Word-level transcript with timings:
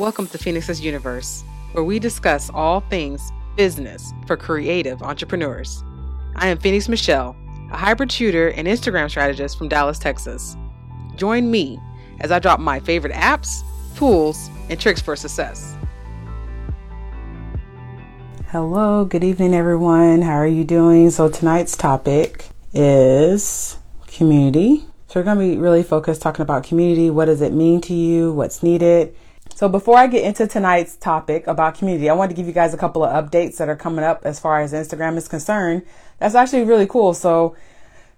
Welcome 0.00 0.28
to 0.28 0.38
Phoenix's 0.38 0.80
Universe, 0.80 1.44
where 1.72 1.84
we 1.84 1.98
discuss 1.98 2.48
all 2.54 2.80
things 2.80 3.30
business 3.54 4.14
for 4.26 4.34
creative 4.34 5.02
entrepreneurs. 5.02 5.84
I 6.36 6.48
am 6.48 6.56
Phoenix 6.56 6.88
Michelle, 6.88 7.36
a 7.70 7.76
hybrid 7.76 8.08
tutor 8.08 8.48
and 8.48 8.66
Instagram 8.66 9.10
strategist 9.10 9.58
from 9.58 9.68
Dallas, 9.68 9.98
Texas. 9.98 10.56
Join 11.16 11.50
me 11.50 11.78
as 12.20 12.32
I 12.32 12.38
drop 12.38 12.60
my 12.60 12.80
favorite 12.80 13.12
apps, 13.12 13.60
tools, 13.94 14.48
and 14.70 14.80
tricks 14.80 15.02
for 15.02 15.16
success. 15.16 15.76
Hello, 18.46 19.04
good 19.04 19.22
evening, 19.22 19.52
everyone. 19.52 20.22
How 20.22 20.36
are 20.36 20.46
you 20.46 20.64
doing? 20.64 21.10
So, 21.10 21.28
tonight's 21.28 21.76
topic 21.76 22.46
is 22.72 23.76
community. 24.06 24.86
So, 25.08 25.20
we're 25.20 25.24
going 25.24 25.36
to 25.36 25.56
be 25.56 25.60
really 25.60 25.82
focused 25.82 26.22
talking 26.22 26.42
about 26.42 26.64
community. 26.64 27.10
What 27.10 27.26
does 27.26 27.42
it 27.42 27.52
mean 27.52 27.82
to 27.82 27.92
you? 27.92 28.32
What's 28.32 28.62
needed? 28.62 29.14
So 29.60 29.68
before 29.68 29.98
I 29.98 30.06
get 30.06 30.24
into 30.24 30.46
tonight's 30.46 30.96
topic 30.96 31.46
about 31.46 31.74
community, 31.74 32.08
I 32.08 32.14
want 32.14 32.30
to 32.30 32.34
give 32.34 32.46
you 32.46 32.52
guys 32.54 32.72
a 32.72 32.78
couple 32.78 33.04
of 33.04 33.12
updates 33.12 33.58
that 33.58 33.68
are 33.68 33.76
coming 33.76 34.02
up 34.02 34.22
as 34.24 34.40
far 34.40 34.62
as 34.62 34.72
Instagram 34.72 35.18
is 35.18 35.28
concerned. 35.28 35.82
That's 36.18 36.34
actually 36.34 36.64
really 36.64 36.86
cool. 36.86 37.12
So 37.12 37.54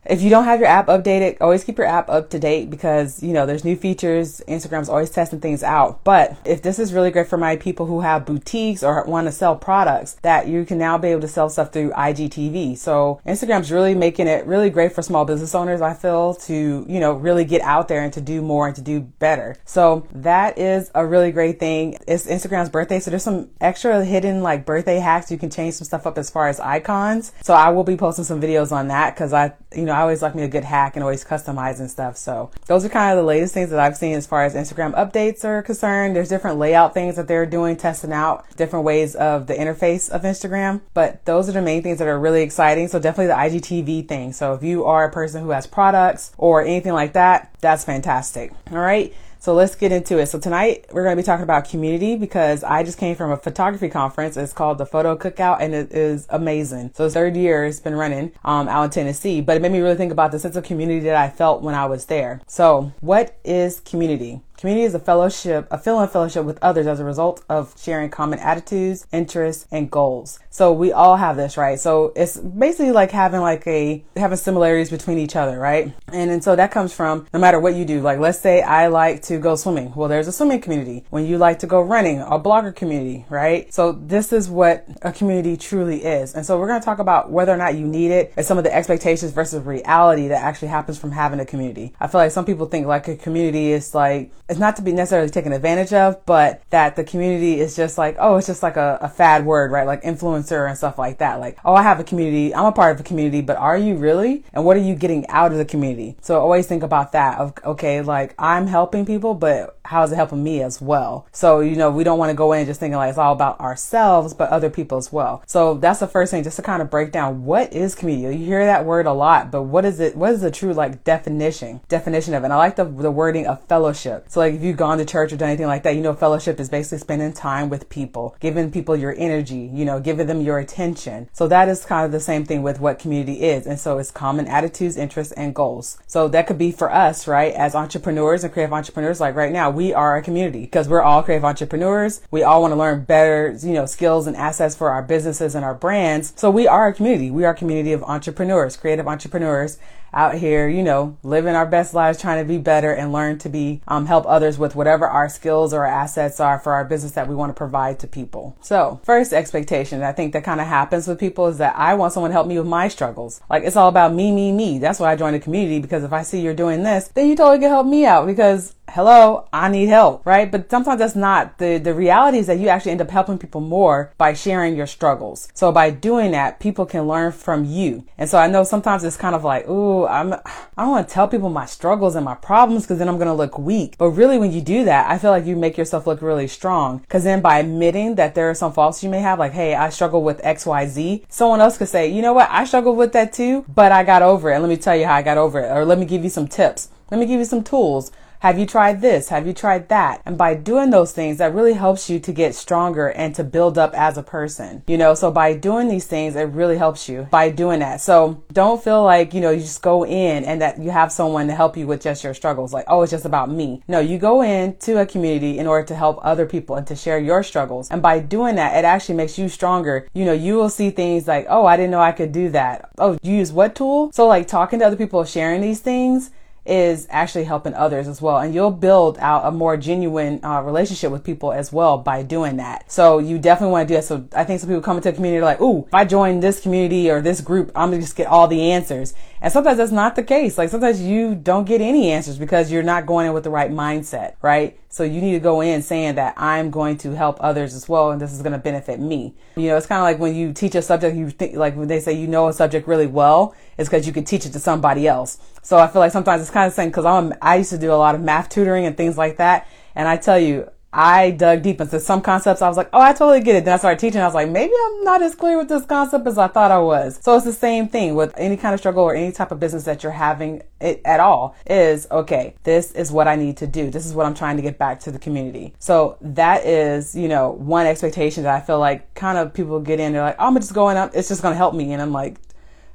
if 0.05 0.21
you 0.21 0.31
don't 0.31 0.45
have 0.45 0.59
your 0.59 0.69
app 0.69 0.89
updated, 0.89 1.37
always 1.41 1.65
keep 1.65 1.79
your 1.79 1.87
app 1.87 2.11
up 2.11 2.31
to 2.31 2.39
date 2.39 2.71
because, 2.71 3.23
you 3.23 3.33
know, 3.33 3.47
there's 3.47 3.65
new 3.65 3.77
features. 3.77 4.43
Instagram's 4.49 4.89
always 4.89 5.11
testing 5.11 5.41
things 5.41 5.63
out. 5.63 6.03
But 6.03 6.37
if 6.45 6.63
this 6.63 6.79
is 6.79 6.93
really 6.93 7.11
great 7.11 7.29
for 7.29 7.39
my 7.39 7.57
people 7.57 7.87
who 7.87 8.01
have 8.01 8.27
boutiques 8.27 8.83
or 8.83 9.05
want 9.05 9.29
to 9.29 9.33
sell 9.33 9.55
products, 9.55 10.15
that 10.23 10.49
you 10.49 10.65
can 10.65 10.79
now 10.79 10.99
be 10.99 11.09
able 11.09 11.21
to 11.21 11.29
sell 11.29 11.49
stuff 11.49 11.73
through 11.73 11.91
IGTV. 11.91 12.77
So 12.77 13.21
Instagram's 13.27 13.71
really 13.71 13.95
making 13.95 14.27
it 14.27 14.45
really 14.47 14.71
great 14.71 14.93
for 14.93 15.03
small 15.03 15.25
business 15.25 15.55
owners, 15.55 15.81
I 15.81 15.95
feel, 15.95 16.35
to, 16.35 16.87
you 16.89 17.01
know, 17.01 17.13
really 17.13 17.45
get 17.45 17.63
out 17.63 17.89
there 17.89 18.03
and 18.03 18.13
to 18.15 18.21
do 18.21 18.43
more 18.43 18.67
and 18.67 18.75
to 18.77 18.83
do 18.83 19.01
better. 19.01 19.57
So 19.65 20.07
that 20.13 20.59
is 20.59 20.91
a 20.95 21.07
really 21.07 21.31
great 21.31 21.61
thing. 21.61 21.97
It's 22.09 22.27
Instagram's 22.27 22.71
birthday. 22.71 22.99
So 22.99 23.11
there's 23.11 23.23
some 23.23 23.51
extra 23.61 24.05
hidden 24.05 24.43
like 24.43 24.67
birthday 24.67 24.99
hacks. 24.99 25.31
You 25.31 25.39
can 25.39 25.51
change 25.51 25.75
some 25.75 25.85
stuff 25.85 26.07
up 26.07 26.19
as 26.19 26.29
far 26.29 26.49
as 26.49 26.59
icons. 26.59 27.33
So 27.43 27.55
I 27.55 27.69
will 27.69 27.85
be 27.85 27.97
posting 27.97 28.25
some 28.25 28.41
videos 28.41 28.73
on 28.73 28.89
that 28.89 29.15
because 29.15 29.33
I, 29.33 29.53
you 29.75 29.85
know, 29.85 29.92
know, 29.93 29.99
I 29.99 30.03
always 30.03 30.23
like 30.23 30.35
me 30.35 30.43
a 30.43 30.49
good 30.49 30.65
hack 30.65 30.97
and 30.97 31.03
always 31.03 31.25
customize 31.25 31.79
and 31.81 31.91
stuff. 31.91 32.17
So 32.17 32.51
those 32.67 32.85
are 32.85 32.89
kind 32.89 33.13
of 33.13 33.23
the 33.23 33.27
latest 33.27 33.55
things 33.55 33.71
that 33.71 33.79
I've 33.79 33.97
seen 33.97 34.15
as 34.15 34.27
far 34.27 34.45
as 34.45 34.55
Instagram 34.55 34.95
updates 34.95 35.45
are 35.45 35.63
concerned. 35.63 36.17
There's 36.17 36.29
different 36.29 36.59
layout 36.59 36.95
things 36.95 37.17
that 37.17 37.29
they're 37.29 37.47
doing, 37.47 37.77
testing 37.77 38.13
out 38.13 38.45
different 38.57 38.85
ways 38.85 39.15
of 39.15 39.47
the 39.47 39.55
interface 39.55 40.11
of 40.11 40.23
Instagram. 40.23 40.81
But 40.95 41.25
those 41.25 41.49
are 41.49 41.53
the 41.53 41.63
main 41.63 41.83
things 41.83 41.99
that 41.99 42.09
are 42.09 42.19
really 42.19 42.43
exciting. 42.43 42.89
So 42.89 42.99
definitely 42.99 43.29
the 43.29 43.61
IGTV 43.61 44.09
thing. 44.09 44.33
So 44.33 44.55
if 44.55 44.63
you 44.63 44.85
are 44.85 45.05
a 45.05 45.11
person 45.13 45.43
who 45.43 45.51
has 45.51 45.67
products 45.67 46.33
or 46.39 46.63
anything 46.63 46.93
like 46.93 47.13
that, 47.13 47.55
that's 47.61 47.85
fantastic. 47.85 48.53
All 48.71 48.79
right. 48.79 49.15
So 49.43 49.55
let's 49.55 49.75
get 49.75 49.91
into 49.91 50.19
it. 50.19 50.27
So 50.27 50.39
tonight 50.39 50.87
we're 50.93 51.03
going 51.03 51.17
to 51.17 51.21
be 51.21 51.27
talking 51.27 51.43
about 51.43 51.69
community 51.69 52.15
because 52.15 52.63
I 52.63 52.85
just 52.85 52.97
came 52.97 53.17
from 53.17 53.33
a 53.33 53.37
photography 53.37 53.89
conference. 53.89 54.37
It's 54.37 54.53
called 54.53 54.79
the 54.79 54.87
Photo 54.87 55.17
Cookout 55.17 55.57
and 55.61 55.75
it 55.75 55.91
is 55.91 56.29
amazing. 56.31 56.93
So 56.95 57.07
it's 57.07 57.15
third 57.15 57.37
year 57.37 57.65
it's 57.65 57.81
been 57.81 57.97
running 57.97 58.31
um, 58.45 58.69
out 58.69 58.85
in 58.85 58.91
Tennessee, 58.91 59.41
but 59.41 59.57
it 59.57 59.61
made 59.61 59.73
me 59.73 59.81
really 59.81 59.97
think 59.97 60.13
about 60.13 60.31
the 60.31 60.39
sense 60.39 60.55
of 60.55 60.63
community 60.63 61.01
that 61.01 61.17
I 61.17 61.29
felt 61.29 61.61
when 61.61 61.75
I 61.75 61.87
was 61.87 62.05
there. 62.05 62.41
So 62.47 62.93
what 63.01 63.37
is 63.43 63.81
community? 63.81 64.43
Community 64.63 64.85
is 64.85 64.95
a 64.95 65.01
fellowship, 65.01 65.67
a 65.73 65.77
feeling 65.77 66.05
of 66.05 66.13
fellowship 66.13 66.45
with 66.45 66.57
others 66.63 66.87
as 66.87 67.01
a 67.01 67.05
result 67.05 67.43
of 67.49 67.75
sharing 67.83 68.09
common 68.11 68.39
attitudes, 68.39 69.09
interests, 69.11 69.67
and 69.73 69.91
goals. 69.91 70.39
So 70.51 70.73
we 70.73 70.93
all 70.93 71.17
have 71.17 71.37
this, 71.37 71.57
right? 71.57 71.81
So 71.81 72.13
it's 72.15 72.37
basically 72.37 72.93
like 72.93 73.11
having 73.11 73.41
like 73.41 73.67
a, 73.67 74.05
having 74.15 74.37
similarities 74.37 74.89
between 74.89 75.19
each 75.19 75.35
other, 75.35 75.59
right? 75.59 75.93
And, 76.13 76.31
and 76.31 76.45
so 76.45 76.55
that 76.55 76.71
comes 76.71 76.93
from 76.93 77.27
no 77.35 77.41
matter 77.41 77.59
what 77.59 77.75
you 77.75 77.85
do. 77.85 78.03
Like 78.03 78.21
let's 78.21 78.39
say 78.39 78.63
I 78.63 78.87
like 78.87 79.23
to 79.23 79.39
go 79.39 79.57
swimming. 79.57 79.93
Well, 79.97 80.09
there's 80.09 80.29
a 80.29 80.33
swimming 80.33 80.61
community. 80.61 81.07
When 81.11 81.27
you 81.27 81.39
like 81.39 81.59
to 81.59 81.67
go 81.67 81.81
running, 81.81 82.21
a 82.21 82.39
blogger 82.39 82.73
community, 82.73 83.27
right? 83.29 83.75
So 83.75 83.91
this 83.91 84.33
is 84.33 84.49
what 84.49 84.87
a 85.03 85.11
community 85.11 85.57
truly 85.57 86.05
is. 86.05 86.35
And 86.35 86.47
so 86.47 86.57
we're 86.57 86.69
going 86.69 86.81
to 86.81 86.85
talk 86.85 87.01
about 87.01 87.33
whether 87.33 87.53
or 87.53 87.57
not 87.57 87.75
you 87.75 87.89
need 87.89 88.13
it 88.13 88.33
and 88.37 88.47
some 88.47 88.59
of 88.59 88.63
the 88.63 88.73
expectations 88.73 89.33
versus 89.33 89.65
reality 89.65 90.29
that 90.29 90.41
actually 90.41 90.69
happens 90.69 91.01
from 91.01 91.11
having 91.11 91.41
a 91.41 91.45
community. 91.45 91.95
I 91.99 92.07
feel 92.07 92.21
like 92.21 92.31
some 92.31 92.45
people 92.45 92.67
think 92.67 92.87
like 92.87 93.09
a 93.09 93.17
community 93.17 93.73
is 93.73 93.93
like, 93.93 94.31
it's 94.53 94.61
not 94.61 94.77
to 94.77 94.83
be 94.83 94.93
necessarily 94.93 95.31
taken 95.31 95.55
advantage 95.55 95.95
of, 95.95 96.25
but 96.27 96.63
that 96.69 96.95
the 96.95 97.05
community 97.05 97.59
is 97.59 97.75
just 97.75 97.97
like, 97.97 98.17
oh, 98.19 98.37
it's 98.37 98.47
just 98.47 98.63
like 98.63 98.77
a, 98.77 98.99
a 99.01 99.09
fad 99.09 99.47
word, 99.47 99.73
right? 99.73 99.87
Like 99.87 100.03
influencer 100.03 100.69
and 100.69 100.77
stuff 100.77 100.99
like 100.99 101.19
that. 101.19 101.41
Like, 101.41 101.59
oh, 101.65 101.75
I 101.75 101.83
have 101.83 101.99
a 101.99 102.05
community. 102.05 102.55
I'm 102.55 102.67
a 102.67 102.73
part 102.73 102.95
of 102.95 103.01
a 103.01 103.03
community, 103.03 103.41
but 103.41 103.57
are 103.57 103.79
you 103.79 103.97
really? 103.97 104.45
And 104.53 104.67
what 104.67 104.77
are 104.77 104.81
you 104.81 104.95
getting 104.95 105.27
out 105.29 105.53
of 105.53 105.59
the 105.59 105.65
community? 105.65 106.17
So 106.21 106.39
always 106.39 106.67
think 106.67 106.83
about 106.83 107.13
that 107.13 107.39
of, 107.39 107.55
okay, 107.65 108.03
like 108.03 108.35
I'm 108.39 108.67
helping 108.67 109.07
people, 109.07 109.35
but 109.35 109.79
how 109.87 110.03
is 110.03 110.13
it 110.13 110.17
helping 110.17 110.45
me 110.45 110.63
as 110.63 110.81
well? 110.81 111.27
So, 111.33 111.61
you 111.61 111.75
know, 111.75 111.91
we 111.91 112.05
don't 112.05 112.19
want 112.19 112.29
to 112.29 112.37
go 112.37 112.53
in 112.53 112.67
just 112.67 112.79
thinking 112.79 112.97
like 112.97 113.09
it's 113.09 113.19
all 113.19 113.33
about 113.33 113.59
ourselves, 113.59 114.35
but 114.35 114.51
other 114.51 114.69
people 114.69 114.99
as 114.99 115.11
well. 115.11 115.43
So 115.47 115.75
that's 115.75 116.01
the 116.01 116.07
first 116.07 116.31
thing, 116.31 116.45
just 116.45 116.57
to 116.57 116.63
kind 116.63 116.83
of 116.83 116.91
break 116.91 117.11
down 117.11 117.47
what 117.47 117.73
is 117.73 117.95
community. 117.95 118.37
You 118.37 118.45
hear 118.45 118.67
that 118.67 118.85
word 118.85 119.07
a 119.07 119.13
lot, 119.13 119.51
but 119.51 119.63
what 119.63 119.87
is 119.87 119.99
it? 119.99 120.15
What 120.15 120.33
is 120.33 120.43
the 120.43 120.51
true 120.51 120.75
like 120.75 121.05
definition, 121.05 121.81
definition 121.89 122.35
of 122.35 122.43
it? 122.43 122.47
And 122.47 122.53
I 122.53 122.57
like 122.57 122.77
the, 122.77 122.85
the 122.85 123.11
wording 123.11 123.47
of 123.47 123.65
fellowship. 123.65 124.27
So 124.29 124.42
like 124.43 124.55
if 124.55 124.63
you've 124.63 124.77
gone 124.77 124.99
to 124.99 125.05
church 125.05 125.33
or 125.33 125.37
done 125.37 125.49
anything 125.49 125.67
like 125.67 125.83
that, 125.85 125.95
you 125.95 126.01
know, 126.01 126.15
fellowship 126.15 126.59
is 126.61 126.69
basically 126.69 126.99
spending 126.99 127.33
time 127.33 127.69
with 127.69 127.89
people, 127.89 128.37
giving 128.41 128.71
people 128.71 128.97
your 128.97 129.15
energy, 129.17 129.71
you 129.73 129.85
know, 129.85 130.01
giving 130.01 130.27
them 130.27 130.41
your 130.41 130.59
attention. 130.59 131.29
So 131.33 131.49
that 131.49 131.69
is 131.69 131.85
kind 131.85 132.05
of 132.05 132.13
the 132.13 132.21
same 132.21 132.45
thing 132.45 132.63
with 132.63 132.81
what 132.81 132.99
community 132.99 133.43
is. 133.43 133.67
And 133.67 133.79
so 133.79 133.99
it's 133.99 134.11
common 134.11 134.47
attitudes, 134.47 134.97
interests, 134.97 135.33
and 135.35 135.55
goals. 135.55 135.99
So 136.07 136.29
that 136.29 136.47
could 136.47 136.59
be 136.59 136.73
for 136.73 136.93
us, 136.93 137.27
right? 137.27 137.55
As 137.55 137.75
entrepreneurs 137.75 138.45
and 138.45 138.53
creative 138.53 138.73
entrepreneurs, 138.73 139.21
like 139.21 139.35
right 139.35 139.53
now, 139.53 139.71
we 139.71 139.95
are 139.95 140.17
a 140.17 140.23
community 140.23 140.61
because 140.61 140.89
we're 140.89 141.03
all 141.03 141.23
creative 141.23 141.45
entrepreneurs. 141.45 142.21
We 142.31 142.43
all 142.43 142.63
want 142.63 142.73
to 142.73 142.77
learn 142.77 143.05
better, 143.05 143.57
you 143.63 143.73
know, 143.73 143.87
skills 143.87 144.27
and 144.27 144.37
assets 144.37 144.75
for 144.75 144.91
our 144.91 145.03
businesses 145.03 145.55
and 145.55 145.65
our 145.65 145.75
brands. 145.75 146.33
So 146.37 146.51
we 146.51 146.67
are 146.67 146.89
a 146.89 146.95
community. 146.95 147.31
We 147.31 147.45
are 147.45 147.53
a 147.53 147.57
community 147.57 147.93
of 147.93 148.03
entrepreneurs, 148.03 148.77
creative 148.77 149.07
entrepreneurs 149.07 149.79
out 150.13 150.35
here, 150.35 150.69
you 150.69 150.83
know, 150.83 151.17
living 151.23 151.55
our 151.55 151.67
best 151.67 151.95
lives, 151.95 152.21
trying 152.21 152.43
to 152.43 152.49
be 152.49 152.59
better 152.59 152.93
and 152.93 153.13
learn 153.13 153.39
to 153.39 153.49
be, 153.49 153.81
um, 153.89 154.07
help 154.07 154.25
others 154.27 154.59
with 154.59 154.75
whatever 154.75 155.07
our 155.07 155.29
skills 155.29 155.73
or 155.73 155.85
assets 155.85 156.41
are 156.41 156.59
for 156.59 156.73
our 156.73 156.85
business 156.85 157.13
that 157.13 157.29
we 157.29 157.35
want 157.35 157.51
to 157.51 157.55
provide 157.55 157.99
to 158.01 158.07
people. 158.07 158.57
So 158.61 159.01
first 159.05 159.33
expectation, 159.33 160.03
I 160.03 160.13
think 160.13 160.33
that 160.33 160.45
kind 160.45 160.61
of 160.61 160.67
happens 160.67 161.07
with 161.07 161.19
people 161.19 161.47
is 161.47 161.59
that 161.59 161.75
I 161.77 161.95
want 161.95 162.13
someone 162.13 162.31
to 162.31 162.35
help 162.35 162.47
me 162.47 162.59
with 162.59 162.69
my 162.69 162.89
struggles. 162.89 163.41
Like 163.49 163.65
it's 163.65 163.77
all 163.77 163.89
about 163.89 164.13
me, 164.13 164.33
me, 164.33 164.53
me. 164.53 164.79
That's 164.79 165.01
why 165.01 165.13
I 165.13 165.17
joined 165.17 165.35
the 165.35 165.41
community 165.41 165.81
because 165.81 166.05
if 166.05 166.13
I 166.13 166.23
see 166.23 166.41
you're 166.41 166.55
doing 166.55 166.83
this, 166.83 167.09
then 167.09 167.29
you 167.29 167.37
totally 167.37 167.59
can 167.59 167.69
help 167.69 167.87
me 167.87 168.05
out 168.05 168.27
because 168.27 168.75
hello, 168.93 169.49
I 169.55 169.71
need 169.71 169.89
help, 169.89 170.27
right? 170.27 170.53
But 170.53 170.71
sometimes 170.71 170.99
that's 170.99 171.17
not 171.17 171.57
the, 171.57 171.79
the 171.79 171.95
reality 171.95 172.37
is 172.37 172.47
that 172.47 172.59
you 172.59 172.69
actually 172.69 172.93
end 172.93 173.01
up 173.01 173.09
helping 173.09 173.39
people 173.39 173.63
more 173.63 174.13
by 174.19 174.35
sharing 174.35 174.77
your 174.77 174.87
struggles. 174.87 175.49
So 175.55 175.73
by 175.73 175.89
doing 175.89 176.33
that, 176.33 176.61
people 176.61 176.85
can 176.85 177.09
learn 177.09 177.33
from 177.33 177.65
you. 177.65 178.05
And 178.19 178.29
so 178.29 178.37
I 178.37 178.49
know 178.49 178.65
sometimes 178.65 179.03
it's 179.03 179.17
kind 179.17 179.35
of 179.35 179.45
like, 179.45 179.67
ooh, 179.67 180.07
I'm, 180.07 180.35
I 180.35 180.43
don't 180.77 180.91
want 180.91 181.09
to 181.09 181.15
tell 181.15 181.27
people 181.27 181.49
my 181.49 181.65
struggles 181.65 182.15
and 182.15 182.25
my 182.25 182.35
problems 182.35 182.83
because 182.83 182.99
then 182.99 183.09
I'm 183.09 183.17
going 183.17 183.29
to 183.29 183.33
look 183.33 183.59
weak. 183.59 183.97
But 183.97 184.11
really 184.11 184.39
when 184.39 184.53
you 184.53 184.61
do 184.61 184.85
that, 184.85 185.11
I 185.11 185.17
feel 185.17 185.31
like 185.31 185.47
you 185.47 185.57
make 185.57 185.79
yourself 185.79 186.07
look 186.07 186.21
really 186.21 186.47
strong 186.47 186.99
because 186.99 187.25
then 187.25 187.41
by 187.41 187.61
admitting 187.61 188.17
that 188.17 188.35
there 188.35 188.51
are 188.51 188.55
some 188.55 188.75
faults 188.75 189.03
you 189.03 189.09
may 189.09 189.21
have, 189.21 189.39
like, 189.39 189.53
hey, 189.53 189.75
I 189.75 189.89
struggle 189.89 190.23
with 190.23 190.45
X, 190.45 190.67
Y, 190.67 190.87
Z, 190.87 191.25
someone 191.31 191.63
else 191.63 191.79
could 191.79 191.89
say, 191.89 192.09
you 192.09 192.21
know 192.21 192.35
what? 192.35 192.51
I 192.51 192.67
struggled 192.67 192.99
with 192.99 193.15
that 193.15 193.33
too, 193.33 193.65
but 193.75 193.91
I 193.91 194.05
got 194.05 194.21
over 194.21 194.51
it. 194.51 194.57
And 194.57 194.63
let 194.63 194.69
me 194.69 194.77
tell 194.77 194.95
you 194.95 195.07
how 195.07 195.15
I 195.15 195.23
got 195.23 195.39
over 195.39 195.61
it. 195.61 195.71
Or 195.73 195.87
let 195.87 195.99
me 195.99 196.05
give 196.05 196.25
you 196.25 196.31
some 196.31 196.47
tips. 196.47 196.91
Let 197.11 197.19
me 197.19 197.25
give 197.25 197.39
you 197.39 197.47
some 197.47 197.65
tools. 197.65 198.13
Have 198.43 198.59
you 198.59 198.67
tried 198.67 199.01
this? 199.01 199.29
Have 199.29 199.47
you 199.47 199.53
tried 199.53 199.89
that? 199.91 200.21
And 200.27 200.37
by 200.37 200.57
doing 200.57 200.91
those 200.91 201.13
things, 201.13 201.39
that 201.39 201.55
really 201.55 201.75
helps 201.75 202.11
you 202.11 202.19
to 202.19 202.33
get 202.33 202.57
stronger 202.57 203.07
and 203.07 203.33
to 203.37 203.45
build 203.45 203.79
up 203.79 203.95
as 203.95 204.19
a 204.19 204.23
person. 204.25 204.83
You 204.89 204.99
know, 204.99 205.15
so 205.15 205.31
by 205.31 205.55
doing 205.55 205.87
these 205.87 206.07
things, 206.07 206.35
it 206.35 206.49
really 206.49 206.77
helps 206.77 207.09
you 207.09 207.29
by 207.31 207.51
doing 207.51 207.79
that. 207.79 208.01
So 208.01 208.43
don't 208.53 208.83
feel 208.83 209.05
like, 209.05 209.33
you 209.33 209.41
know, 209.41 209.53
you 209.53 209.61
just 209.61 209.81
go 209.81 210.05
in 210.05 210.43
and 210.45 210.61
that 210.61 210.83
you 210.83 210.91
have 210.91 211.13
someone 211.13 211.47
to 211.47 211.55
help 211.55 211.77
you 211.77 211.87
with 211.87 212.03
just 212.03 212.25
your 212.25 212.35
struggles. 212.35 212.73
Like, 212.73 212.87
oh, 212.89 213.03
it's 213.03 213.13
just 213.13 213.25
about 213.25 213.49
me. 213.49 213.85
No, 213.87 214.01
you 214.01 214.19
go 214.19 214.43
into 214.43 215.01
a 215.01 215.07
community 215.07 215.61
in 215.61 215.69
order 215.69 215.87
to 215.87 215.95
help 215.95 216.19
other 216.23 216.45
people 216.45 216.75
and 216.75 216.87
to 216.89 216.97
share 216.97 217.21
your 217.21 217.45
struggles. 217.45 217.93
And 217.93 218.03
by 218.03 218.19
doing 218.19 218.57
that, 218.57 218.77
it 218.77 218.85
actually 218.85 219.15
makes 219.15 219.39
you 219.39 219.49
stronger. 219.49 220.09
You 220.15 220.25
know, 220.25 220.33
you 220.33 220.57
will 220.57 220.69
see 220.69 220.91
things 220.91 221.29
like, 221.29 221.47
oh, 221.49 221.65
I 221.65 221.77
didn't 221.77 221.93
know 221.93 222.01
I 222.01 222.11
could 222.11 222.33
do 222.33 222.51
that. 222.51 222.91
Oh, 222.99 223.17
you 223.23 223.37
use 223.37 223.53
what 223.53 223.77
tool? 223.77 224.11
So 224.13 224.27
like 224.27 224.49
talking 224.49 224.81
to 224.81 224.85
other 224.85 224.97
people, 224.97 225.23
sharing 225.25 225.61
these 225.61 225.79
things, 225.79 226.33
is 226.65 227.09
actually 227.11 227.45
helping 227.45 227.75
others 227.75 228.07
as 228.07 228.23
well. 228.23 228.39
And 228.39 228.55
you'll 228.55 228.71
build 228.71 229.19
out 229.19 229.45
a 229.45 229.51
more 229.51 229.77
genuine 229.77 230.45
uh, 230.45 230.63
relationship 230.63 231.11
with 231.11 231.25
people 231.25 231.53
as 231.53 231.73
well 231.73 231.99
by 231.99 232.23
doing 232.23 232.57
that. 232.59 232.91
So 232.91 233.19
you 233.19 233.39
definitely 233.39 233.73
want 233.73 233.89
to 233.89 233.95
do 233.95 233.97
that. 233.99 234.05
So 234.05 234.25
I 234.35 234.45
think 234.45 234.61
some 234.61 234.69
people 234.69 234.83
come 234.83 234.97
into 234.97 235.09
a 235.09 235.13
community 235.13 235.43
like, 235.43 235.61
ooh, 235.61 235.85
if 235.87 235.95
I 235.95 236.05
join 236.05 236.41
this 236.41 236.61
community 236.61 237.11
or 237.11 237.21
this 237.21 237.41
group, 237.41 237.73
I'm 237.75 237.91
going 237.91 238.01
to 238.01 238.07
just 238.07 238.17
get 238.17 238.29
all 238.29 238.47
the 238.47 238.71
answers. 238.73 239.15
And 239.43 239.53
sometimes 239.53 239.79
that's 239.79 239.91
not 239.91 240.15
the 240.15 240.23
case. 240.23 240.57
Like 240.57 240.69
sometimes 240.69 241.03
you 241.03 241.35
don't 241.35 241.65
get 241.65 241.81
any 241.81 242.13
answers 242.13 242.39
because 242.39 242.71
you're 242.71 242.85
not 242.85 243.07
going 243.07 243.27
in 243.27 243.33
with 243.33 243.43
the 243.43 243.51
right 243.51 243.73
mindset, 243.73 244.35
right? 244.41 244.79
So 244.89 245.03
you 245.03 245.21
need 245.21 245.33
to 245.33 245.41
go 245.41 245.61
in 245.61 245.83
saying 245.83 246.15
that 246.15 246.35
I'm 246.37 246.71
going 246.71 246.97
to 246.99 247.17
help 247.17 247.39
others 247.41 247.75
as 247.75 247.89
well, 247.89 248.13
and 248.13 248.21
this 248.21 248.33
is 248.33 248.41
going 248.41 248.53
to 248.53 248.59
benefit 248.59 249.01
me. 249.01 249.35
You 249.57 249.69
know, 249.69 249.77
it's 249.77 249.87
kind 249.87 249.99
of 249.99 250.05
like 250.05 250.21
when 250.21 250.37
you 250.37 250.53
teach 250.53 250.77
a 250.77 250.83
subject, 250.83 251.17
you 251.17 251.29
think, 251.31 251.57
like 251.57 251.75
when 251.75 251.89
they 251.89 251.99
say 251.99 252.13
you 252.13 252.29
know 252.29 252.47
a 252.47 252.53
subject 252.53 252.87
really 252.87 253.09
well, 253.09 253.55
it's 253.79 253.89
because 253.89 254.07
you 254.07 254.13
can 254.13 254.25
teach 254.25 254.47
it 254.47 254.53
to 254.53 254.61
somebody 254.61 255.09
else. 255.09 255.39
So 255.63 255.77
I 255.77 255.89
feel 255.89 256.01
like 256.01 256.13
sometimes 256.13 256.43
it's 256.43 256.51
kind 256.51 256.69
of 256.69 256.73
saying, 256.73 256.91
because 256.91 257.05
I'm, 257.05 257.35
I 257.43 257.57
used 257.57 257.71
to 257.71 257.79
do 257.79 257.93
a 257.93 257.97
lot 257.97 258.15
of 258.15 258.21
math 258.21 258.49
tutoring 258.49 258.87
and 258.87 258.97
things 258.97 259.19
like 259.19 259.39
that. 259.39 259.67
And 259.97 260.07
I 260.07 260.19
tell 260.19 260.39
you, 260.39 260.71
I 260.93 261.31
dug 261.31 261.63
deep 261.63 261.81
into 261.81 261.99
some 262.01 262.21
concepts. 262.21 262.61
I 262.61 262.69
was 262.69 262.77
like, 262.77 262.91
oh, 262.93 263.01
I 263.01 263.13
totally 263.13 263.41
get 263.41 263.57
it. 263.57 263.65
Then 263.65 263.75
I 263.75 263.77
started 263.79 263.99
teaching. 263.99 264.21
I 264.21 264.27
was 264.27 264.35
like, 264.35 264.51
maybe 264.51 264.73
I'm 264.87 265.05
not 265.05 265.23
as 265.23 265.35
clear 265.35 265.57
with 265.57 265.69
this 265.69 265.87
concept 265.87 266.27
as 266.27 266.37
I 266.37 266.49
thought 266.49 266.71
I 266.71 266.79
was. 266.79 267.19
So 267.23 267.35
it's 267.35 267.47
the 267.47 267.53
same 267.53 267.89
thing 267.89 268.15
with 268.15 268.35
any 268.37 268.59
kind 268.59 268.75
of 268.75 268.81
struggle 268.81 269.03
or 269.03 269.15
any 269.15 269.33
type 269.33 269.53
of 269.53 269.59
business 269.59 269.85
that 269.85 270.03
you're 270.03 270.13
having 270.13 270.63
at 270.81 271.21
all 271.21 271.57
is 271.67 272.07
okay, 272.11 272.55
this 272.65 272.93
is 272.93 273.11
what 273.11 273.27
I 273.27 273.37
need 273.37 273.57
to 273.59 273.67
do. 273.67 273.91
This 273.91 274.05
is 274.05 274.13
what 274.13 274.27
I'm 274.27 274.35
trying 274.35 274.57
to 274.57 274.63
get 274.63 274.79
back 274.79 275.01
to 275.01 275.11
the 275.11 275.19
community. 275.19 275.73
So 275.79 276.19
that 276.21 276.67
is, 276.67 277.15
you 277.15 277.29
know, 277.29 277.51
one 277.51 277.87
expectation 277.87 278.43
that 278.43 278.55
I 278.55 278.61
feel 278.61 278.79
like 278.79 279.15
kind 279.15 279.39
of 279.39 279.55
people 279.55 279.81
get 279.81 279.99
in. 279.99 280.13
They're 280.13 280.23
like, 280.23 280.37
oh, 280.39 280.47
I'm 280.47 280.57
just 280.57 280.75
going 280.75 280.99
up. 280.99 281.13
It's 281.15 281.29
just 281.29 281.41
going 281.41 281.53
to 281.53 281.59
help 281.59 281.75
me. 281.75 281.93
And 281.93 282.03
I'm 282.03 282.13
like, 282.13 282.37